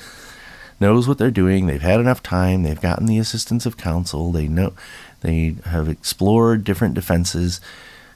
knows 0.78 1.08
what 1.08 1.18
they're 1.18 1.32
doing. 1.32 1.66
They've 1.66 1.82
had 1.82 2.02
enough 2.02 2.22
time. 2.22 2.63
They've 2.63 2.80
gotten 2.80 3.06
the 3.06 3.18
assistance 3.18 3.66
of 3.66 3.78
counsel. 3.78 4.34
They 4.34 4.50
know 4.50 4.74
they 5.22 5.56
have 5.66 5.88
explored 5.88 6.66
different 6.66 6.96
defenses, 6.96 7.62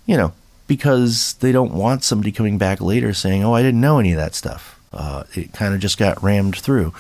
you 0.05 0.17
know, 0.17 0.33
because 0.67 1.35
they 1.35 1.53
don't 1.53 1.73
want 1.73 2.03
somebody 2.03 2.33
coming 2.33 2.57
back 2.57 2.81
later 2.81 3.13
saying, 3.13 3.45
"Oh, 3.45 3.53
I 3.53 3.61
didn't 3.61 3.79
know 3.79 3.97
any 3.97 4.11
of 4.11 4.17
that 4.17 4.35
stuff." 4.35 4.77
Uh, 4.91 5.23
it 5.33 5.53
kind 5.53 5.73
of 5.73 5.79
just 5.79 5.97
got 5.97 6.21
rammed 6.21 6.57
through. 6.57 6.93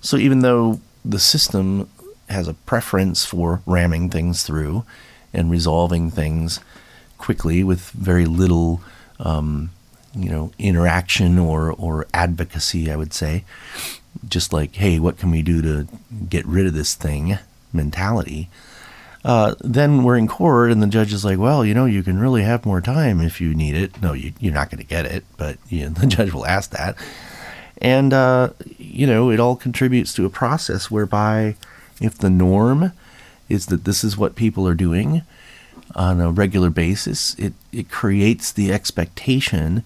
So 0.00 0.16
even 0.16 0.40
though 0.40 0.80
the 1.04 1.18
system 1.18 1.90
has 2.30 2.48
a 2.48 2.54
preference 2.54 3.26
for 3.26 3.60
ramming 3.66 4.08
things 4.08 4.44
through 4.44 4.84
and 5.34 5.50
resolving 5.50 6.10
things 6.10 6.58
quickly 7.18 7.62
with 7.62 7.90
very 7.90 8.24
little, 8.24 8.80
um, 9.20 9.70
you 10.16 10.30
know, 10.30 10.52
interaction 10.58 11.38
or, 11.38 11.72
or 11.72 12.06
advocacy, 12.14 12.90
I 12.90 12.96
would 12.96 13.12
say. 13.12 13.44
Just 14.28 14.52
like, 14.52 14.76
hey, 14.76 14.98
what 14.98 15.18
can 15.18 15.30
we 15.30 15.42
do 15.42 15.60
to 15.62 15.86
get 16.28 16.46
rid 16.46 16.66
of 16.66 16.74
this 16.74 16.94
thing 16.94 17.38
mentality. 17.76 18.48
Uh, 19.24 19.54
then 19.60 20.02
we're 20.02 20.16
in 20.16 20.28
court, 20.28 20.70
and 20.70 20.82
the 20.82 20.86
judge 20.86 21.12
is 21.12 21.24
like, 21.24 21.38
"Well, 21.38 21.64
you 21.64 21.74
know, 21.74 21.84
you 21.84 22.02
can 22.02 22.18
really 22.18 22.42
have 22.42 22.64
more 22.64 22.80
time 22.80 23.20
if 23.20 23.40
you 23.40 23.54
need 23.54 23.74
it." 23.74 24.00
No, 24.00 24.12
you, 24.12 24.32
are 24.44 24.52
not 24.52 24.70
going 24.70 24.78
to 24.78 24.88
get 24.88 25.04
it, 25.04 25.24
but 25.36 25.58
you 25.68 25.84
know, 25.84 25.90
the 25.90 26.06
judge 26.06 26.32
will 26.32 26.46
ask 26.46 26.70
that, 26.70 26.96
and 27.78 28.12
uh, 28.12 28.50
you 28.78 29.06
know, 29.06 29.30
it 29.30 29.40
all 29.40 29.56
contributes 29.56 30.14
to 30.14 30.24
a 30.24 30.30
process 30.30 30.90
whereby, 30.90 31.56
if 32.00 32.16
the 32.18 32.30
norm 32.30 32.92
is 33.48 33.66
that 33.66 33.84
this 33.84 34.02
is 34.02 34.16
what 34.16 34.34
people 34.34 34.66
are 34.66 34.74
doing 34.74 35.22
on 35.96 36.20
a 36.20 36.30
regular 36.30 36.70
basis, 36.70 37.34
it 37.34 37.54
it 37.72 37.90
creates 37.90 38.52
the 38.52 38.72
expectation 38.72 39.82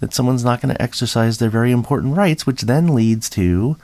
that 0.00 0.14
someone's 0.14 0.44
not 0.44 0.60
going 0.60 0.74
to 0.74 0.82
exercise 0.82 1.38
their 1.38 1.50
very 1.50 1.72
important 1.72 2.16
rights, 2.16 2.46
which 2.46 2.62
then 2.62 2.94
leads 2.94 3.28
to 3.30 3.76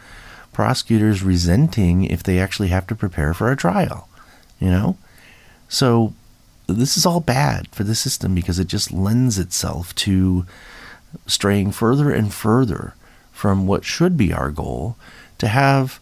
prosecutors 0.52 1.22
resenting 1.22 2.04
if 2.04 2.22
they 2.22 2.38
actually 2.38 2.68
have 2.68 2.86
to 2.86 2.94
prepare 2.94 3.34
for 3.34 3.50
a 3.50 3.56
trial 3.56 4.08
you 4.62 4.70
know? 4.70 4.96
So 5.68 6.14
this 6.68 6.96
is 6.96 7.04
all 7.04 7.20
bad 7.20 7.68
for 7.72 7.82
the 7.82 7.96
system 7.96 8.34
because 8.34 8.60
it 8.60 8.68
just 8.68 8.92
lends 8.92 9.38
itself 9.38 9.92
to 9.96 10.46
straying 11.26 11.72
further 11.72 12.12
and 12.12 12.32
further 12.32 12.94
from 13.32 13.66
what 13.66 13.84
should 13.84 14.16
be 14.16 14.32
our 14.32 14.50
goal 14.50 14.96
to 15.38 15.48
have 15.48 15.98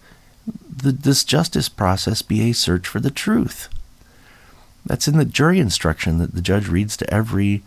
the, 0.68 0.92
this 0.92 1.24
justice 1.24 1.68
process 1.70 2.20
be 2.20 2.50
a 2.50 2.53
search 2.53 2.87
for 2.87 3.00
the 3.00 3.11
truth. 3.11 3.68
That's 4.85 5.09
in 5.09 5.16
the 5.16 5.25
jury 5.25 5.59
instruction 5.59 6.19
that 6.19 6.35
the 6.35 6.40
judge 6.40 6.69
reads 6.69 6.97
to 6.99 7.14
every 7.14 7.62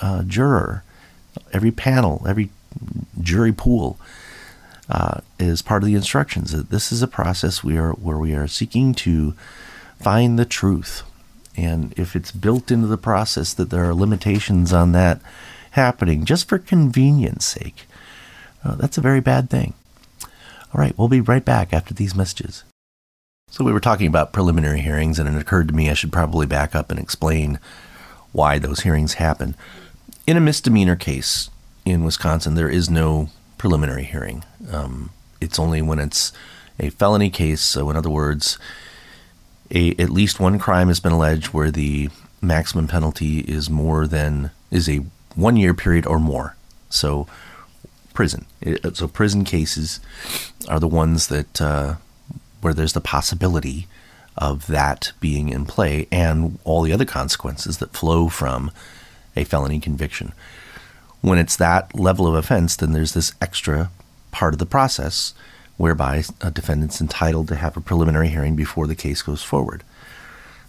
uh, 0.00 0.22
juror, 0.24 0.82
every 1.52 1.70
panel, 1.70 2.24
every 2.26 2.50
jury 3.20 3.52
pool. 3.52 3.98
Uh, 4.88 5.20
is 5.40 5.62
part 5.62 5.82
of 5.82 5.88
the 5.88 5.96
instructions 5.96 6.52
that 6.52 6.70
this 6.70 6.92
is 6.92 7.02
a 7.02 7.08
process 7.08 7.64
we 7.64 7.76
are 7.76 7.90
where 7.90 8.18
we 8.18 8.34
are 8.34 8.46
seeking 8.46 8.94
to 8.94 9.34
find 10.00 10.38
the 10.38 10.44
truth. 10.44 11.02
And 11.56 11.92
if 11.98 12.14
it's 12.14 12.30
built 12.30 12.70
into 12.70 12.86
the 12.86 12.96
process 12.96 13.52
that 13.54 13.70
there 13.70 13.84
are 13.84 13.94
limitations 13.94 14.72
on 14.72 14.92
that 14.92 15.20
happening 15.72 16.24
just 16.24 16.48
for 16.48 16.58
convenience 16.58 17.44
sake, 17.44 17.86
uh, 18.62 18.76
that's 18.76 18.96
a 18.96 19.00
very 19.00 19.20
bad 19.20 19.50
thing. 19.50 19.74
All 20.22 20.80
right, 20.80 20.96
we'll 20.96 21.08
be 21.08 21.20
right 21.20 21.44
back 21.44 21.72
after 21.72 21.92
these 21.92 22.14
messages. 22.14 22.62
So, 23.56 23.64
we 23.64 23.72
were 23.72 23.80
talking 23.80 24.06
about 24.06 24.34
preliminary 24.34 24.82
hearings, 24.82 25.18
and 25.18 25.26
it 25.26 25.40
occurred 25.40 25.68
to 25.68 25.74
me 25.74 25.88
I 25.88 25.94
should 25.94 26.12
probably 26.12 26.44
back 26.44 26.74
up 26.74 26.90
and 26.90 27.00
explain 27.00 27.58
why 28.32 28.58
those 28.58 28.80
hearings 28.80 29.14
happen. 29.14 29.54
In 30.26 30.36
a 30.36 30.42
misdemeanor 30.42 30.94
case 30.94 31.48
in 31.86 32.04
Wisconsin, 32.04 32.54
there 32.54 32.68
is 32.68 32.90
no 32.90 33.30
preliminary 33.56 34.04
hearing. 34.04 34.44
Um, 34.70 35.08
it's 35.40 35.58
only 35.58 35.80
when 35.80 35.98
it's 35.98 36.32
a 36.78 36.90
felony 36.90 37.30
case. 37.30 37.62
So, 37.62 37.88
in 37.88 37.96
other 37.96 38.10
words, 38.10 38.58
a, 39.70 39.92
at 39.92 40.10
least 40.10 40.38
one 40.38 40.58
crime 40.58 40.88
has 40.88 41.00
been 41.00 41.12
alleged 41.12 41.54
where 41.54 41.70
the 41.70 42.10
maximum 42.42 42.86
penalty 42.86 43.38
is 43.38 43.70
more 43.70 44.06
than 44.06 44.50
is 44.70 44.86
a 44.86 44.98
one 45.34 45.56
year 45.56 45.72
period 45.72 46.06
or 46.06 46.20
more. 46.20 46.56
So 46.90 47.26
prison. 48.12 48.44
So 48.92 49.08
prison 49.08 49.44
cases 49.44 50.00
are 50.68 50.78
the 50.78 50.86
ones 50.86 51.28
that 51.28 51.58
uh, 51.58 51.94
where 52.66 52.74
there's 52.74 52.94
the 52.94 53.00
possibility 53.00 53.86
of 54.36 54.66
that 54.66 55.12
being 55.20 55.50
in 55.50 55.64
play 55.64 56.08
and 56.10 56.58
all 56.64 56.82
the 56.82 56.92
other 56.92 57.04
consequences 57.04 57.78
that 57.78 57.92
flow 57.92 58.28
from 58.28 58.72
a 59.36 59.44
felony 59.44 59.78
conviction. 59.78 60.32
When 61.20 61.38
it's 61.38 61.54
that 61.54 61.94
level 61.94 62.26
of 62.26 62.34
offense, 62.34 62.74
then 62.74 62.90
there's 62.90 63.14
this 63.14 63.32
extra 63.40 63.92
part 64.32 64.52
of 64.52 64.58
the 64.58 64.66
process 64.66 65.32
whereby 65.76 66.24
a 66.40 66.50
defendant's 66.50 67.00
entitled 67.00 67.46
to 67.46 67.54
have 67.54 67.76
a 67.76 67.80
preliminary 67.80 68.30
hearing 68.30 68.56
before 68.56 68.88
the 68.88 68.96
case 68.96 69.22
goes 69.22 69.44
forward. 69.44 69.84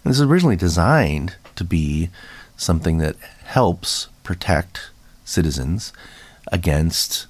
And 0.04 0.12
this 0.12 0.20
is 0.20 0.26
originally 0.30 0.54
designed 0.54 1.34
to 1.56 1.64
be 1.64 2.10
something 2.56 2.98
that 2.98 3.16
helps 3.42 4.06
protect 4.22 4.90
citizens 5.24 5.92
against 6.52 7.26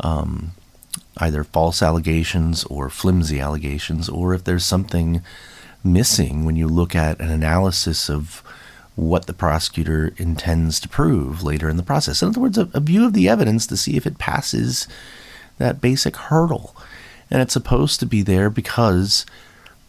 um, 0.00 0.50
either 1.18 1.44
false 1.44 1.82
allegations 1.82 2.64
or 2.64 2.88
flimsy 2.90 3.40
allegations, 3.40 4.08
or 4.08 4.34
if 4.34 4.44
there's 4.44 4.66
something 4.66 5.22
missing 5.82 6.44
when 6.44 6.56
you 6.56 6.66
look 6.66 6.94
at 6.94 7.20
an 7.20 7.30
analysis 7.30 8.08
of 8.08 8.42
what 8.96 9.26
the 9.26 9.32
prosecutor 9.32 10.12
intends 10.16 10.80
to 10.80 10.88
prove 10.88 11.42
later 11.42 11.68
in 11.68 11.76
the 11.76 11.82
process. 11.82 12.22
In 12.22 12.28
other 12.28 12.40
words, 12.40 12.56
a, 12.56 12.68
a 12.72 12.80
view 12.80 13.04
of 13.04 13.12
the 13.12 13.28
evidence 13.28 13.66
to 13.66 13.76
see 13.76 13.96
if 13.96 14.06
it 14.06 14.18
passes 14.18 14.86
that 15.58 15.80
basic 15.80 16.16
hurdle 16.16 16.74
and 17.30 17.42
it's 17.42 17.52
supposed 17.52 18.00
to 18.00 18.06
be 18.06 18.22
there 18.22 18.50
because 18.50 19.26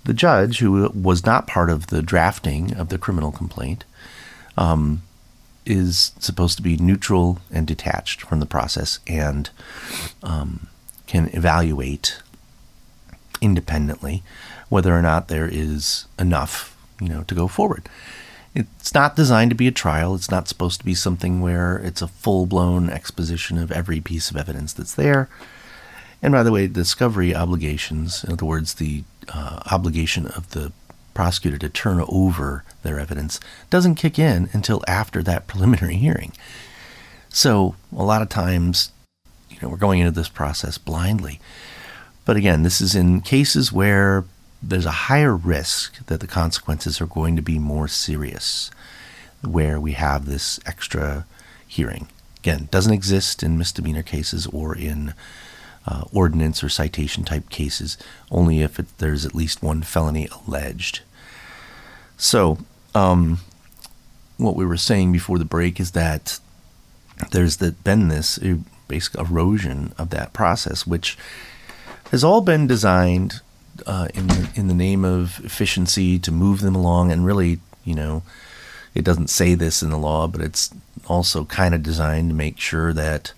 the 0.04 0.14
judge, 0.14 0.60
who 0.60 0.90
was 0.90 1.26
not 1.26 1.48
part 1.48 1.70
of 1.70 1.88
the 1.88 2.02
drafting 2.02 2.76
of 2.76 2.90
the 2.90 2.98
criminal 2.98 3.32
complaint, 3.32 3.84
um, 4.58 5.02
is 5.66 6.12
supposed 6.20 6.58
to 6.58 6.64
be 6.64 6.78
neutral 6.78 7.40
and 7.52 7.66
detached 7.66 8.22
from 8.22 8.40
the 8.40 8.46
process 8.46 9.00
and 9.08 9.50
um, 10.24 10.68
can 11.08 11.30
evaluate 11.34 12.20
independently 13.42 14.24
whether 14.70 14.98
or 14.98 15.02
not 15.02 15.28
there 15.28 15.48
is 15.52 16.06
enough, 16.18 16.76
you 17.00 17.10
know, 17.10 17.24
to 17.24 17.36
go 17.36 17.48
forward. 17.48 17.88
It's 18.56 18.94
not 18.94 19.18
designed 19.18 19.52
to 19.52 19.56
be 19.56 19.68
a 19.68 19.72
trial. 19.72 20.16
It's 20.16 20.32
not 20.32 20.48
supposed 20.48 20.80
to 20.80 20.86
be 20.86 20.96
something 20.96 21.42
where 21.42 21.78
it's 21.78 22.02
a 22.02 22.08
full 22.08 22.46
blown 22.46 22.90
exposition 22.90 23.58
of 23.58 23.72
every 23.72 24.00
piece 24.00 24.32
of 24.32 24.38
evidence 24.38 24.72
that's 24.72 24.96
there. 24.96 25.30
And 26.22 26.32
by 26.32 26.42
the 26.42 26.52
way, 26.52 26.68
discovery 26.68 27.36
obligations, 27.36 28.24
in 28.24 28.32
other 28.32 28.46
words, 28.46 28.76
the 28.76 29.04
uh, 29.28 29.60
obligation 29.72 30.28
of 30.28 30.52
the 30.52 30.72
prosecutor 31.14 31.58
to 31.58 31.70
turn 31.70 32.04
over 32.08 32.64
their 32.84 33.00
evidence, 33.00 33.40
doesn't 33.70 33.96
kick 33.96 34.18
in 34.18 34.50
until 34.54 34.84
after 34.88 35.22
that 35.24 35.48
preliminary 35.48 35.96
hearing. 35.96 36.32
So 37.30 37.76
a 37.96 38.04
lot 38.04 38.22
of 38.22 38.30
times, 38.30 38.92
you 39.56 39.62
know, 39.62 39.70
we're 39.70 39.78
going 39.78 40.00
into 40.00 40.12
this 40.12 40.30
process 40.30 40.78
blindly. 40.78 41.40
But 42.26 42.36
again, 42.38 42.64
this 42.64 42.82
is 42.82 42.94
in 42.94 43.22
cases 43.22 43.72
where 43.72 44.26
there's 44.62 44.86
a 44.86 44.92
higher 44.92 45.36
risk 45.36 46.06
that 46.08 46.20
the 46.20 46.28
consequences 46.28 47.00
are 47.00 47.06
going 47.06 47.36
to 47.36 47.42
be 47.42 47.60
more 47.60 47.88
serious, 47.88 48.72
where 49.42 49.80
we 49.80 49.94
have 49.94 50.26
this 50.26 50.60
extra 50.66 51.26
hearing. 51.68 52.08
Again, 52.40 52.68
doesn't 52.72 52.94
exist 52.94 53.44
in 53.44 53.58
misdemeanor 53.58 54.04
cases 54.04 54.48
or 54.48 54.76
in 54.76 55.14
uh, 55.88 56.04
ordinance 56.12 56.64
or 56.64 56.70
citation 56.70 57.24
type 57.24 57.50
cases, 57.50 57.98
only 58.32 58.62
if 58.62 58.80
it, 58.80 58.86
there's 58.98 59.26
at 59.26 59.36
least 59.36 59.62
one 59.64 59.84
felony 59.84 60.28
alleged. 60.28 61.02
So, 62.18 62.58
um, 62.94 63.40
what 64.38 64.56
we 64.56 64.66
were 64.66 64.78
saying 64.78 65.12
before 65.12 65.38
the 65.38 65.46
break 65.46 65.80
is 65.80 65.92
that 65.92 66.40
there's 67.32 67.58
the, 67.58 67.72
been 67.72 68.08
this 68.08 68.38
basic 68.88 69.16
erosion 69.16 69.94
of 69.98 70.10
that 70.10 70.34
process, 70.34 70.86
which 70.86 71.18
has 72.12 72.24
all 72.24 72.42
been 72.42 72.68
designed 72.68 73.42
uh, 73.86 74.08
in 74.14 74.28
the, 74.28 74.50
in 74.56 74.68
the 74.68 74.74
name 74.74 75.04
of 75.04 75.44
efficiency 75.44 76.20
to 76.20 76.32
move 76.32 76.62
them 76.62 76.76
along, 76.76 77.12
and 77.12 77.26
really, 77.26 77.60
you 77.84 77.96
know, 77.96 78.24
it 78.94 79.04
doesn't 79.04 79.30
say 79.30 79.56
this 79.56 79.84
in 79.84 79.90
the 79.90 79.98
law, 79.98 80.28
but 80.28 80.42
it's 80.42 80.74
also 81.08 81.46
kind 81.46 81.76
of 81.76 81.84
designed 81.84 82.30
to 82.30 82.36
make 82.36 82.60
sure 82.60 82.94
that 82.94 83.34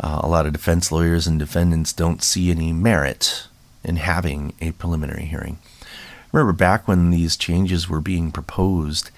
uh, 0.00 0.20
a 0.22 0.28
lot 0.28 0.46
of 0.46 0.52
defense 0.52 0.90
lawyers 0.90 1.26
and 1.26 1.38
defendants 1.38 1.92
don't 1.92 2.22
see 2.22 2.50
any 2.50 2.72
merit 2.72 3.46
in 3.84 3.96
having 3.96 4.54
a 4.60 4.72
preliminary 4.72 5.26
hearing. 5.26 5.58
Remember 6.32 6.52
back 6.52 6.88
when 6.88 7.10
these 7.10 7.36
changes 7.36 7.88
were 7.88 8.00
being 8.00 8.32
proposed, 8.32 9.10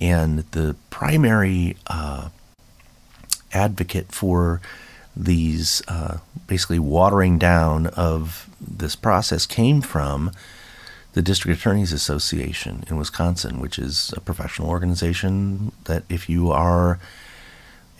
and 0.00 0.40
the 0.50 0.76
primary 0.90 1.76
uh, 1.86 2.28
advocate 3.52 4.12
for 4.12 4.60
these 5.14 5.82
uh, 5.88 6.18
basically 6.46 6.78
watering 6.78 7.38
down 7.38 7.86
of 7.88 8.48
this 8.60 8.96
process 8.96 9.46
came 9.46 9.80
from 9.80 10.30
the 11.12 11.22
District 11.22 11.58
Attorneys 11.58 11.92
Association 11.92 12.84
in 12.88 12.96
Wisconsin, 12.96 13.60
which 13.60 13.78
is 13.78 14.14
a 14.16 14.20
professional 14.20 14.70
organization 14.70 15.72
that 15.84 16.04
if 16.08 16.28
you 16.28 16.50
are 16.50 16.98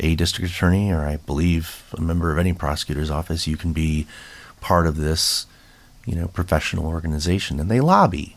a 0.00 0.14
district 0.14 0.50
attorney 0.50 0.90
or 0.90 1.00
I 1.00 1.16
believe 1.16 1.84
a 1.96 2.00
member 2.00 2.32
of 2.32 2.38
any 2.38 2.54
prosecutor's 2.54 3.10
office, 3.10 3.46
you 3.46 3.56
can 3.56 3.72
be 3.72 4.06
part 4.60 4.86
of 4.86 4.96
this, 4.96 5.46
you 6.06 6.14
know, 6.14 6.28
professional 6.28 6.86
organization. 6.86 7.60
And 7.60 7.70
they 7.70 7.80
lobby 7.80 8.36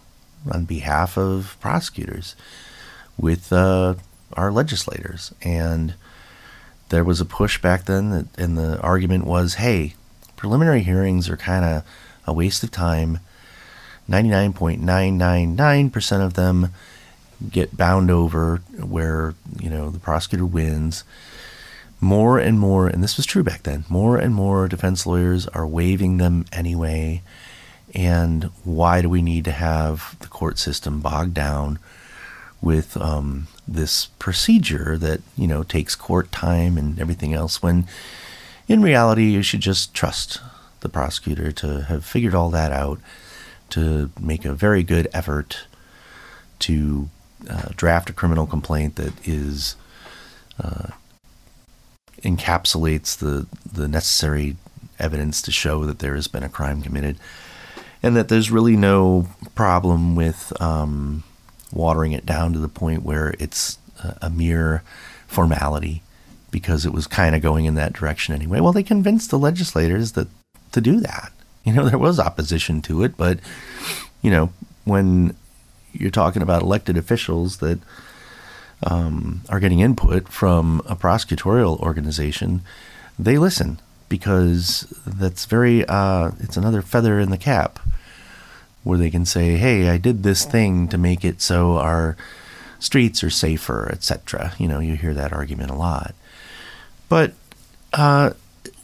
on 0.52 0.66
behalf 0.66 1.18
of 1.18 1.56
prosecutors 1.62 2.36
with 3.18 3.54
uh, 3.54 3.96
our 4.34 4.52
legislators. 4.52 5.34
And 5.42 5.94
there 6.90 7.04
was 7.04 7.22
a 7.22 7.26
push 7.26 7.60
back 7.62 7.86
then, 7.86 8.10
that, 8.12 8.28
and 8.38 8.58
the 8.58 8.80
argument 8.82 9.26
was, 9.26 9.56
hey, 9.56 9.96
preliminary 10.36 10.84
hearings 10.84 11.28
are 11.30 11.38
kind 11.38 11.66
of 11.66 11.84
a 12.26 12.34
waste 12.34 12.64
of 12.64 12.72
time. 12.72 13.20
99.999% 14.10 16.26
of 16.26 16.36
them 16.36 16.70
get 17.50 17.76
bound 17.76 18.12
over 18.12 18.58
where, 18.80 19.34
you 19.60 19.70
know, 19.70 19.90
the 19.90 20.00
prosecutor 20.00 20.46
wins. 20.46 21.04
More 22.02 22.38
and 22.38 22.60
more, 22.60 22.88
and 22.88 23.02
this 23.04 23.18
was 23.18 23.26
true 23.26 23.44
back 23.44 23.64
then, 23.64 23.86
more 23.90 24.18
and 24.18 24.36
more 24.36 24.68
defense 24.68 25.08
lawyers 25.08 25.48
are 25.48 25.66
waiving 25.66 26.18
them 26.18 26.46
anyway. 26.52 27.24
And 27.96 28.52
why 28.64 29.02
do 29.02 29.10
we 29.10 29.22
need 29.22 29.46
to 29.46 29.52
have 29.52 30.18
the 30.20 30.28
court 30.28 30.60
system 30.60 31.00
bogged 31.00 31.34
down 31.34 31.80
with 32.62 32.98
um, 32.98 33.48
this 33.68 34.08
procedure 34.20 34.98
that, 34.98 35.22
you 35.38 35.48
know, 35.48 35.64
takes 35.64 35.96
court 35.96 36.32
time 36.32 36.78
and 36.78 37.00
everything 37.00 37.34
else 37.34 37.62
when 37.62 37.86
in 38.68 38.82
reality 38.82 39.26
you 39.26 39.42
should 39.42 39.62
just 39.62 39.94
trust 39.94 40.40
the 40.82 40.90
prosecutor 40.90 41.52
to 41.52 41.84
have 41.84 42.06
figured 42.06 42.36
all 42.36 42.50
that 42.52 42.72
out, 42.72 43.00
to 43.72 44.12
make 44.20 44.46
a 44.46 44.54
very 44.54 44.84
good 44.84 45.08
effort 45.14 45.66
to 46.60 47.10
uh, 47.50 47.70
draft 47.76 48.10
a 48.10 48.14
criminal 48.14 48.46
complaint 48.46 48.96
that 48.96 49.14
is 49.28 49.76
uh, 50.64 50.90
encapsulates 52.22 53.18
the 53.18 53.48
the 53.72 53.88
necessary 53.88 54.56
evidence 55.00 55.42
to 55.42 55.52
show 55.52 55.86
that 55.86 56.00
there 56.00 56.16
has 56.16 56.28
been 56.28 56.44
a 56.44 56.50
crime 56.50 56.82
committed, 56.82 57.18
and 58.02 58.16
that 58.16 58.30
there's 58.30 58.52
really 58.52 58.78
no 58.78 59.28
problem 59.56 60.16
with 60.16 60.54
um, 60.62 61.24
watering 61.76 62.14
it 62.14 62.26
down 62.26 62.54
to 62.54 62.60
the 62.60 62.70
point 62.70 63.04
where 63.04 63.36
it's 63.40 63.78
a, 64.22 64.30
mere 64.30 64.84
formality 65.28 66.02
because 66.52 66.86
it 66.86 66.94
was 66.94 67.08
kind 67.08 67.36
of 67.36 67.42
going 67.42 67.66
in 67.66 67.76
that 67.76 67.94
direction 67.94 68.34
anyway. 68.34 68.60
Well, 68.60 68.72
they 68.72 68.84
convinced 68.84 69.30
the 69.30 69.40
legislators 69.40 70.14
that 70.14 70.28
to 70.72 70.82
do 70.82 71.00
that. 71.02 71.32
You 71.64 71.74
know, 71.74 71.90
there 71.90 71.98
was 71.98 72.20
opposition 72.20 72.82
to 72.84 73.04
it, 73.04 73.18
but 73.18 73.40
you 74.22 74.30
know, 74.30 74.52
when 74.84 75.36
you're 75.94 76.12
talking 76.12 76.44
about 76.44 76.62
elected 76.62 76.96
officials 76.96 77.58
that 77.58 77.80
um, 78.84 79.42
are 79.50 79.60
getting 79.60 79.80
input 79.80 80.30
from 80.30 80.82
a 80.86 80.96
prosecutorial 80.96 81.80
organization, 81.80 82.62
they 83.18 83.38
listen 83.38 83.80
because 84.10 84.82
that's 85.08 85.46
very 85.46 85.86
uh, 85.88 86.32
it's 86.40 86.58
another 86.58 86.82
feather 86.82 87.20
in 87.20 87.32
the 87.32 87.38
cap 87.38 87.80
where 88.86 88.98
they 88.98 89.10
can 89.10 89.26
say, 89.26 89.58
"Hey, 89.58 89.90
I 89.90 89.98
did 89.98 90.24
this 90.24 90.46
thing 90.46 90.88
to 90.88 90.98
make 90.98 91.26
it 91.26 91.42
so 91.42 91.78
our 91.78 92.16
streets 92.80 93.22
are 93.24 93.30
safer, 93.30 93.90
etc." 93.92 94.54
You 94.58 94.70
know, 94.70 94.80
you 94.80 94.96
hear 94.96 95.14
that 95.14 95.34
argument 95.34 95.72
a 95.72 95.76
lot. 95.76 96.16
But 97.10 97.34
uh, 97.92 98.32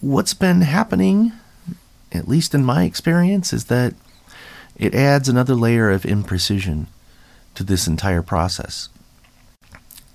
what's 0.01 0.33
been 0.33 0.61
happening, 0.61 1.31
at 2.11 2.27
least 2.27 2.53
in 2.53 2.65
my 2.65 2.83
experience, 2.83 3.53
is 3.53 3.65
that 3.65 3.93
it 4.75 4.95
adds 4.95 5.29
another 5.29 5.55
layer 5.55 5.89
of 5.89 6.03
imprecision 6.03 6.87
to 7.55 7.63
this 7.63 7.87
entire 7.87 8.21
process. 8.21 8.89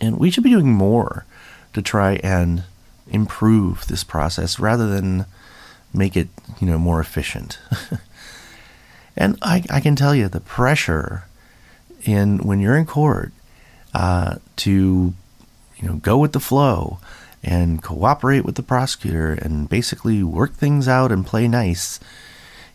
And 0.00 0.18
we 0.18 0.30
should 0.30 0.44
be 0.44 0.50
doing 0.50 0.72
more 0.72 1.24
to 1.72 1.82
try 1.82 2.14
and 2.22 2.64
improve 3.08 3.86
this 3.86 4.02
process 4.02 4.58
rather 4.58 4.88
than 4.88 5.26
make 5.92 6.16
it, 6.16 6.28
you 6.60 6.66
know, 6.66 6.78
more 6.78 7.00
efficient. 7.00 7.58
and 9.16 9.38
I, 9.42 9.62
I, 9.70 9.80
can 9.80 9.96
tell 9.96 10.14
you 10.14 10.28
the 10.28 10.40
pressure 10.40 11.24
in 12.04 12.38
when 12.38 12.60
you're 12.60 12.76
in 12.76 12.86
court 12.86 13.32
uh, 13.94 14.36
to, 14.56 15.14
you 15.76 15.88
know, 15.88 15.96
go 15.96 16.18
with 16.18 16.32
the 16.32 16.40
flow 16.40 16.98
and 17.42 17.82
cooperate 17.82 18.44
with 18.44 18.56
the 18.56 18.62
prosecutor 18.62 19.32
and 19.32 19.68
basically 19.68 20.22
work 20.22 20.52
things 20.54 20.88
out 20.88 21.12
and 21.12 21.24
play 21.26 21.48
nice 21.48 22.00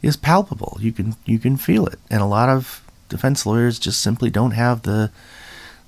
is 0.02 0.18
palpable. 0.18 0.78
You 0.80 0.92
can 0.92 1.16
you 1.26 1.38
can 1.38 1.58
feel 1.58 1.86
it, 1.86 2.00
and 2.10 2.22
a 2.22 2.26
lot 2.26 2.50
of 2.50 2.82
defense 3.10 3.46
lawyers 3.46 3.78
just 3.78 4.02
simply 4.02 4.30
don't 4.30 4.52
have 4.52 4.82
the 4.82 5.12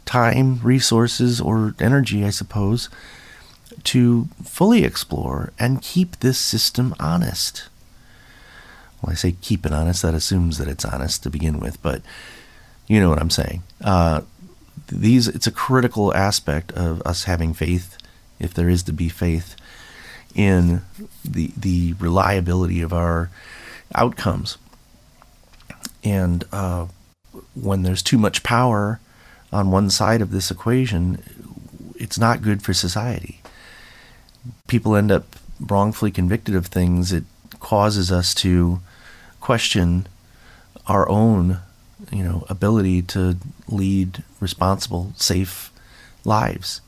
time, 0.06 0.60
resources, 0.62 1.39
or 1.41 1.74
energy, 1.80 2.24
I 2.24 2.30
suppose, 2.30 2.89
to 3.86 4.28
fully 4.43 4.84
explore 4.84 5.54
and 5.58 5.82
keep 5.82 6.20
this 6.20 6.38
system 6.38 6.93
honest. 6.99 7.70
Well, 9.04 9.12
I 9.12 9.16
say 9.16 9.36
keep 9.41 9.66
it 9.66 9.74
honest, 9.74 10.01
that 10.04 10.14
assumes 10.14 10.58
that 10.58 10.70
it's 10.70 10.86
honest 10.86 11.24
to 11.24 11.30
begin 11.30 11.60
with, 11.60 11.82
but 11.82 12.01
you 12.88 13.01
know 13.01 13.10
what 13.10 13.20
I'm 13.22 13.30
saying. 13.30 13.64
Uh, 13.84 14.22
these 14.88 15.28
it's 15.28 15.47
a 15.47 15.51
critical 15.51 16.14
aspect 16.14 16.72
of 16.72 17.01
us 17.01 17.26
having 17.26 17.54
faith, 17.54 17.97
if 18.39 18.54
there 18.54 18.70
is 18.70 18.84
to 18.84 18.93
be 18.93 19.10
faith, 19.10 19.56
in 20.36 20.84
the 21.26 21.51
the 21.58 21.93
reliability 21.99 22.82
of 22.82 22.93
our 22.93 23.30
outcomes. 23.93 24.58
And 26.04 26.45
uh, 26.51 26.88
when 27.56 27.84
there's 27.84 28.04
too 28.04 28.18
much 28.18 28.43
power 28.43 28.99
on 29.51 29.70
one 29.70 29.89
side 29.89 30.22
of 30.22 30.32
this 30.32 30.49
equation, 30.49 31.22
it's 31.95 32.18
not 32.18 32.41
good 32.41 32.64
for 32.64 32.74
society. 32.74 33.41
People 34.68 34.95
end 34.95 35.12
up 35.12 35.36
wrongfully 35.60 36.12
convicted 36.12 36.56
of 36.56 36.68
things. 36.68 37.12
It 37.14 37.24
causes 37.60 38.12
us 38.12 38.34
to 38.36 38.82
question 39.44 40.08
our 40.88 41.08
own, 41.10 41.60
you 42.12 42.24
know, 42.24 42.46
ability 42.50 43.02
to 43.02 43.36
lead 43.68 44.24
responsible, 44.39 45.12
safe 45.18 45.70
lives. 46.24 46.80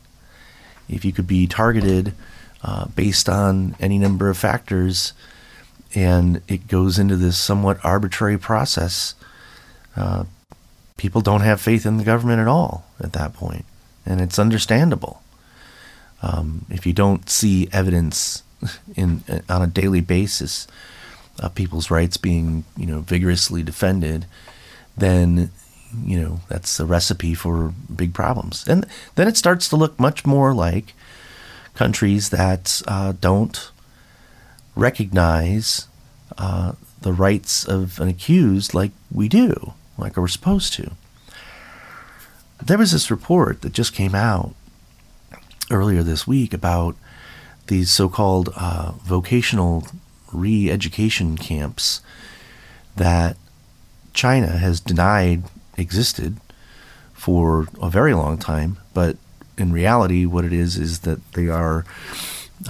If 0.88 1.04
you 1.04 1.12
could 1.12 1.28
be 1.28 1.48
targeted 1.48 2.14
uh, 2.64 2.86
based 2.96 3.28
on 3.28 3.76
any 3.82 3.98
number 3.98 4.30
of 4.30 4.38
factors, 4.38 5.12
and 5.94 6.42
it 6.48 6.70
goes 6.70 6.98
into 6.98 7.18
this 7.18 7.38
somewhat 7.38 7.78
arbitrary 7.84 8.38
process. 8.38 9.16
Uh, 9.98 10.24
people 10.96 11.20
don't 11.20 11.42
have 11.42 11.60
faith 11.60 11.86
in 11.86 11.98
the 11.98 12.04
government 12.06 12.40
at 12.40 12.48
all 12.48 12.86
at 13.02 13.12
that 13.14 13.34
point, 13.34 13.66
and 14.06 14.22
it's 14.22 14.40
understandable. 14.40 15.22
Um, 16.22 16.66
if 16.70 16.86
you 16.86 16.94
don't 16.94 17.30
see 17.30 17.68
evidence 17.74 18.44
in 18.96 19.24
on 19.50 19.62
a 19.62 19.68
daily 19.68 20.02
basis 20.02 20.68
of 21.40 21.56
people's 21.56 21.92
rights 21.92 22.18
being, 22.18 22.64
you 22.78 22.86
know, 22.86 23.00
vigorously 23.00 23.64
defended, 23.64 24.26
then 24.98 25.52
you 26.04 26.20
know 26.20 26.42
that's 26.50 26.80
a 26.80 26.86
recipe 26.86 27.34
for 27.34 27.74
big 27.94 28.14
problems. 28.14 28.68
And 28.68 28.86
then 29.16 29.28
it 29.28 29.38
starts 29.38 29.70
to 29.70 29.76
look 29.76 30.00
much 30.00 30.26
more 30.26 30.54
like 30.54 30.94
countries 31.74 32.30
that 32.30 32.82
uh, 32.88 33.14
don't 33.20 33.72
recognize 34.76 35.88
uh, 36.38 36.74
the 37.02 37.14
rights 37.14 37.66
of 37.66 38.00
an 38.00 38.08
accused 38.08 38.74
like 38.74 38.92
we 39.12 39.28
do, 39.30 39.74
like 39.98 40.18
we're 40.18 40.28
supposed 40.28 40.74
to. 40.74 40.92
There 42.64 42.78
was 42.78 42.92
this 42.92 43.12
report 43.12 43.62
that 43.62 43.74
just 43.74 43.94
came 43.94 44.16
out 44.16 44.56
earlier 45.70 46.04
this 46.04 46.26
week 46.26 46.54
about 46.54 46.96
these 47.68 47.92
so 47.92 48.08
called 48.10 48.50
uh, 48.56 48.94
vocational 49.04 49.88
re 50.36 50.70
education 50.70 51.38
camps 51.38 52.02
that 52.96 53.38
China 54.14 54.58
has 54.58 54.80
denied 54.80 55.44
existed 55.78 56.38
for 57.14 57.68
a 57.82 57.90
very 57.90 58.14
long 58.14 58.38
time, 58.38 58.78
but 58.94 59.18
in 59.58 59.72
reality, 59.72 60.26
what 60.26 60.46
it 60.46 60.54
is 60.54 60.78
is 60.78 61.00
that 61.00 61.20
they 61.34 61.48
are 61.48 61.86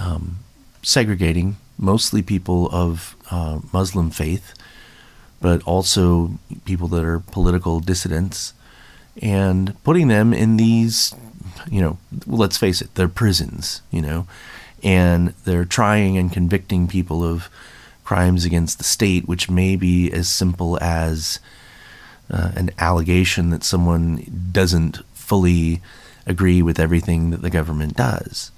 um, 0.00 0.38
segregating 0.82 1.56
mostly 1.78 2.22
people 2.22 2.68
of 2.72 3.16
uh, 3.30 3.60
Muslim 3.72 4.10
faith, 4.10 4.54
but 5.40 5.62
also 5.64 6.38
people 6.64 6.88
that 6.88 7.04
are 7.04 7.20
political 7.20 7.80
dissidents, 7.80 8.54
and 9.20 9.74
putting 9.84 10.08
them 10.08 10.32
in 10.32 10.56
these, 10.56 11.14
you 11.70 11.80
know, 11.80 11.98
let's 12.26 12.56
face 12.56 12.80
it, 12.80 12.94
they're 12.94 13.08
prisons, 13.08 13.82
you 13.90 14.00
know, 14.00 14.26
and 14.82 15.34
they're 15.44 15.64
trying 15.64 16.16
and 16.16 16.32
convicting 16.32 16.86
people 16.86 17.24
of 17.24 17.48
crimes 18.04 18.44
against 18.44 18.78
the 18.78 18.84
state, 18.84 19.26
which 19.26 19.50
may 19.50 19.76
be 19.76 20.10
as 20.12 20.28
simple 20.28 20.78
as 20.80 21.40
uh, 22.30 22.52
an 22.54 22.70
allegation 22.78 23.50
that 23.50 23.64
someone 23.64 24.48
doesn't 24.52 24.98
fully 25.14 25.80
agree 26.26 26.62
with 26.62 26.78
everything 26.78 27.30
that 27.30 27.42
the 27.42 27.50
government 27.50 27.96
does. 27.96 28.50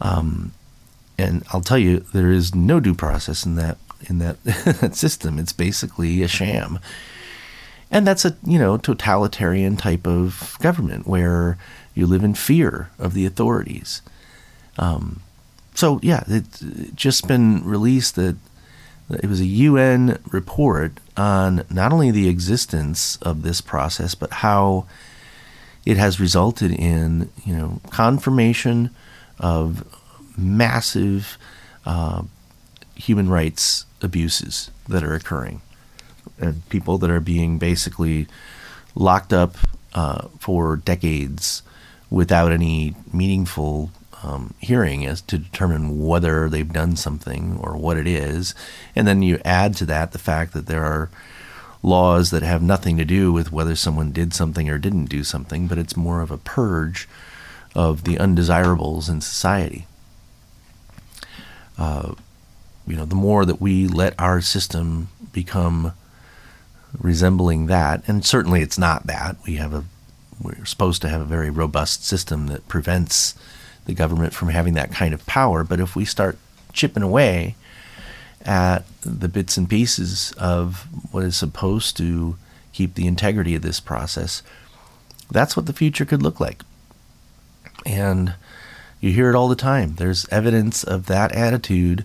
Um, 0.00 0.52
and 1.18 1.44
I'll 1.52 1.60
tell 1.60 1.78
you, 1.78 2.00
there 2.14 2.30
is 2.30 2.54
no 2.54 2.80
due 2.80 2.94
process 2.94 3.44
in 3.44 3.56
that 3.56 3.78
in 4.08 4.18
that 4.18 4.94
system. 4.94 5.38
It's 5.38 5.52
basically 5.52 6.22
a 6.22 6.28
sham, 6.28 6.78
and 7.90 8.06
that's 8.06 8.24
a 8.24 8.36
you 8.46 8.58
know 8.58 8.78
totalitarian 8.78 9.76
type 9.76 10.06
of 10.06 10.56
government 10.60 11.06
where 11.06 11.58
you 11.94 12.06
live 12.06 12.24
in 12.24 12.34
fear 12.34 12.90
of 12.98 13.12
the 13.12 13.26
authorities. 13.26 14.00
Um, 14.78 15.20
so 15.80 15.98
yeah, 16.02 16.24
it's 16.26 16.60
just 16.94 17.26
been 17.26 17.64
released 17.64 18.14
that 18.16 18.36
it 19.08 19.24
was 19.24 19.40
a 19.40 19.46
UN 19.46 20.18
report 20.30 20.92
on 21.16 21.64
not 21.70 21.90
only 21.90 22.10
the 22.10 22.28
existence 22.28 23.16
of 23.22 23.40
this 23.40 23.62
process, 23.62 24.14
but 24.14 24.30
how 24.30 24.86
it 25.86 25.96
has 25.96 26.20
resulted 26.20 26.70
in 26.70 27.30
you 27.46 27.56
know 27.56 27.80
confirmation 27.88 28.90
of 29.38 29.82
massive 30.36 31.38
uh, 31.86 32.24
human 32.94 33.30
rights 33.30 33.86
abuses 34.02 34.70
that 34.86 35.02
are 35.02 35.14
occurring, 35.14 35.62
and 36.38 36.68
people 36.68 36.98
that 36.98 37.08
are 37.08 37.20
being 37.20 37.56
basically 37.56 38.26
locked 38.94 39.32
up 39.32 39.56
uh, 39.94 40.28
for 40.38 40.76
decades 40.76 41.62
without 42.10 42.52
any 42.52 42.94
meaningful 43.14 43.90
um, 44.22 44.54
hearing 44.58 45.02
is 45.02 45.22
to 45.22 45.38
determine 45.38 46.06
whether 46.06 46.48
they've 46.48 46.72
done 46.72 46.96
something 46.96 47.58
or 47.62 47.76
what 47.76 47.96
it 47.96 48.06
is. 48.06 48.54
And 48.94 49.06
then 49.06 49.22
you 49.22 49.40
add 49.44 49.74
to 49.76 49.86
that 49.86 50.12
the 50.12 50.18
fact 50.18 50.52
that 50.52 50.66
there 50.66 50.84
are 50.84 51.10
laws 51.82 52.30
that 52.30 52.42
have 52.42 52.62
nothing 52.62 52.96
to 52.98 53.04
do 53.04 53.32
with 53.32 53.50
whether 53.50 53.74
someone 53.74 54.12
did 54.12 54.34
something 54.34 54.68
or 54.68 54.78
didn't 54.78 55.06
do 55.06 55.24
something, 55.24 55.66
but 55.66 55.78
it's 55.78 55.96
more 55.96 56.20
of 56.20 56.30
a 56.30 56.36
purge 56.36 57.08
of 57.74 58.04
the 58.04 58.18
undesirables 58.18 59.08
in 59.08 59.20
society. 59.20 59.86
Uh, 61.78 62.14
you 62.86 62.96
know, 62.96 63.06
the 63.06 63.14
more 63.14 63.46
that 63.46 63.60
we 63.60 63.86
let 63.86 64.14
our 64.18 64.40
system 64.40 65.08
become 65.32 65.92
resembling 66.98 67.66
that, 67.66 68.02
and 68.06 68.26
certainly 68.26 68.60
it's 68.60 68.78
not 68.78 69.06
that. 69.06 69.36
We 69.46 69.56
have 69.56 69.72
a 69.72 69.84
we're 70.42 70.64
supposed 70.64 71.02
to 71.02 71.08
have 71.08 71.20
a 71.20 71.26
very 71.26 71.50
robust 71.50 72.04
system 72.04 72.46
that 72.46 72.66
prevents 72.66 73.34
the 73.90 73.96
government 73.96 74.32
from 74.32 74.50
having 74.50 74.74
that 74.74 74.92
kind 74.92 75.12
of 75.12 75.26
power. 75.26 75.64
But 75.64 75.80
if 75.80 75.96
we 75.96 76.04
start 76.04 76.38
chipping 76.72 77.02
away 77.02 77.56
at 78.42 78.84
the 79.02 79.28
bits 79.28 79.56
and 79.56 79.68
pieces 79.68 80.32
of 80.38 80.86
what 81.10 81.24
is 81.24 81.36
supposed 81.36 81.96
to 81.96 82.36
keep 82.72 82.94
the 82.94 83.08
integrity 83.08 83.56
of 83.56 83.62
this 83.62 83.80
process, 83.80 84.42
that's 85.28 85.56
what 85.56 85.66
the 85.66 85.72
future 85.72 86.04
could 86.04 86.22
look 86.22 86.38
like. 86.38 86.62
And 87.84 88.34
you 89.00 89.12
hear 89.12 89.28
it 89.28 89.34
all 89.34 89.48
the 89.48 89.56
time. 89.56 89.96
There's 89.96 90.28
evidence 90.28 90.84
of 90.84 91.06
that 91.06 91.32
attitude 91.32 92.04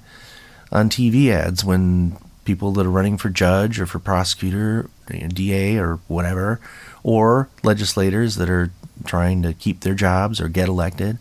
on 0.71 0.89
TV 0.89 1.29
ads 1.29 1.63
when 1.63 2.17
people 2.45 2.71
that 2.73 2.85
are 2.85 2.91
running 2.91 3.17
for 3.17 3.29
judge 3.29 3.79
or 3.79 3.85
for 3.85 3.99
prosecutor, 3.99 4.89
DA 5.07 5.77
or 5.77 5.99
whatever, 6.07 6.59
or 7.03 7.49
legislators 7.63 8.37
that 8.37 8.49
are 8.49 8.71
trying 9.05 9.43
to 9.43 9.53
keep 9.53 9.81
their 9.81 9.93
jobs 9.93 10.41
or 10.41 10.47
get 10.47 10.67
elected, 10.67 11.17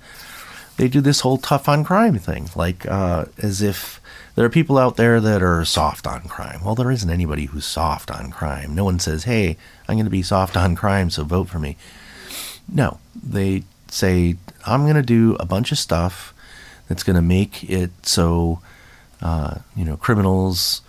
they 0.77 0.89
do 0.89 1.01
this 1.01 1.21
whole 1.21 1.39
tough 1.39 1.69
on 1.69 1.85
crime 1.85 2.19
thing, 2.19 2.51
like 2.57 2.87
uh, 2.87 3.27
as 3.39 3.63
if 3.63 4.01
there 4.35 4.45
are 4.45 4.51
people 4.51 4.79
out 4.79 4.97
there 4.97 5.21
that 5.21 5.43
are 5.43 5.65
soft 5.65 6.07
on 6.07 6.23
crime. 6.23 6.65
Well, 6.65 6.75
there 6.75 6.91
isn't 6.91 7.11
anybody 7.11 7.47
who's 7.47 7.65
soft 7.65 8.11
on 8.11 8.31
crime. 8.31 8.75
No 8.75 8.85
one 8.85 8.99
says, 8.99 9.25
hey, 9.25 9.57
I'm 9.89 9.95
going 9.97 10.07
to 10.07 10.11
be 10.11 10.23
soft 10.23 10.57
on 10.57 10.75
crime, 10.75 11.11
so 11.11 11.23
vote 11.23 11.49
for 11.49 11.59
me. 11.59 11.77
No, 12.69 12.99
they 13.15 13.65
say, 13.89 14.37
I'm 14.67 14.83
going 14.83 14.97
to 14.97 15.03
do 15.03 15.37
a 15.39 15.47
bunch 15.47 15.71
of 15.71 15.79
stuff 15.79 16.35
that's 16.89 17.05
going 17.05 17.17
to 17.17 17.23
make 17.23 17.63
it 17.71 17.91
so, 18.03 18.61
uh, 19.23 19.59
you 19.77 19.85
know, 19.85 19.97
criminals 19.97 20.83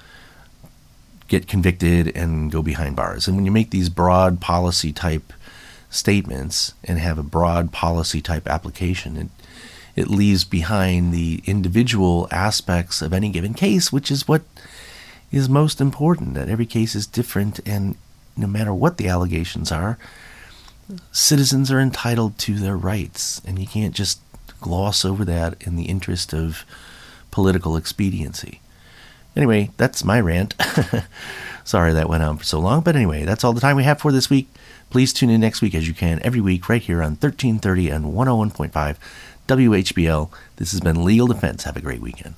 get 1.28 1.48
convicted 1.48 2.16
and 2.16 2.52
go 2.52 2.62
behind 2.62 2.96
bars. 2.96 3.28
And 3.28 3.36
when 3.36 3.46
you 3.46 3.52
make 3.52 3.70
these 3.70 3.90
broad 3.90 4.40
policy 4.40 4.92
type 4.92 5.34
statements 5.90 6.74
and 6.84 7.00
have 7.00 7.18
a 7.18 7.24
broad 7.24 7.72
policy 7.72 8.22
type 8.22 8.48
application, 8.48 9.18
it 9.18 9.28
it 9.96 10.10
leaves 10.10 10.43
behind 10.43 11.14
the 11.14 11.41
individual 11.46 12.28
aspects 12.32 13.02
of 13.02 13.14
any 13.14 13.30
given 13.30 13.54
case, 13.54 13.91
which 13.91 14.12
is 14.12 14.28
what 14.28 14.41
is 15.32 15.48
most 15.48 15.80
important. 15.80 16.34
That 16.34 16.50
every 16.50 16.66
case 16.66 16.96
is 16.96 17.08
different, 17.08 17.60
and 17.66 17.96
no 18.36 18.48
matter 18.48 18.74
what 18.74 18.98
the 18.98 19.08
allegations 19.08 19.72
are, 19.72 19.98
citizens 21.12 21.72
are 21.72 21.80
entitled 21.80 22.38
to 22.39 22.56
their 22.56 22.78
rights, 22.78 23.41
and 23.46 23.58
you 23.58 23.68
can't 23.68 23.96
just 23.96 24.20
gloss 24.60 25.06
over 25.06 25.24
that 25.26 25.56
in 25.62 25.76
the 25.76 25.86
interest 25.86 26.34
of 26.34 26.66
political 27.32 27.76
expediency. 27.76 28.62
Anyway, 29.36 29.70
that's 29.78 30.04
my 30.04 30.20
rant. 30.20 30.56
Sorry 31.64 31.93
that 31.93 32.08
went 32.08 32.24
on 32.24 32.38
for 32.38 32.43
so 32.43 32.60
long, 32.60 32.82
but 32.82 32.96
anyway, 32.96 33.26
that's 33.26 33.43
all 33.43 33.54
the 33.54 33.62
time 33.62 33.76
we 33.76 33.84
have 33.84 34.00
for 34.00 34.12
this 34.12 34.30
week. 34.30 34.48
Please 34.89 35.12
tune 35.12 35.30
in 35.30 35.41
next 35.41 35.62
week 35.62 35.76
as 35.76 35.88
you 35.88 35.93
can 35.93 36.22
every 36.22 36.39
week 36.39 36.70
right 36.70 36.82
here 36.82 37.02
on 37.02 37.18
1330 37.18 37.89
and 37.89 38.06
101.5 38.06 38.96
WHBL. 39.48 40.32
This 40.56 40.72
has 40.72 40.82
been 40.82 41.04
Legal 41.04 41.28
Defense. 41.28 41.66
Have 41.66 41.78
a 41.78 41.82
great 41.82 42.02
weekend. 42.02 42.36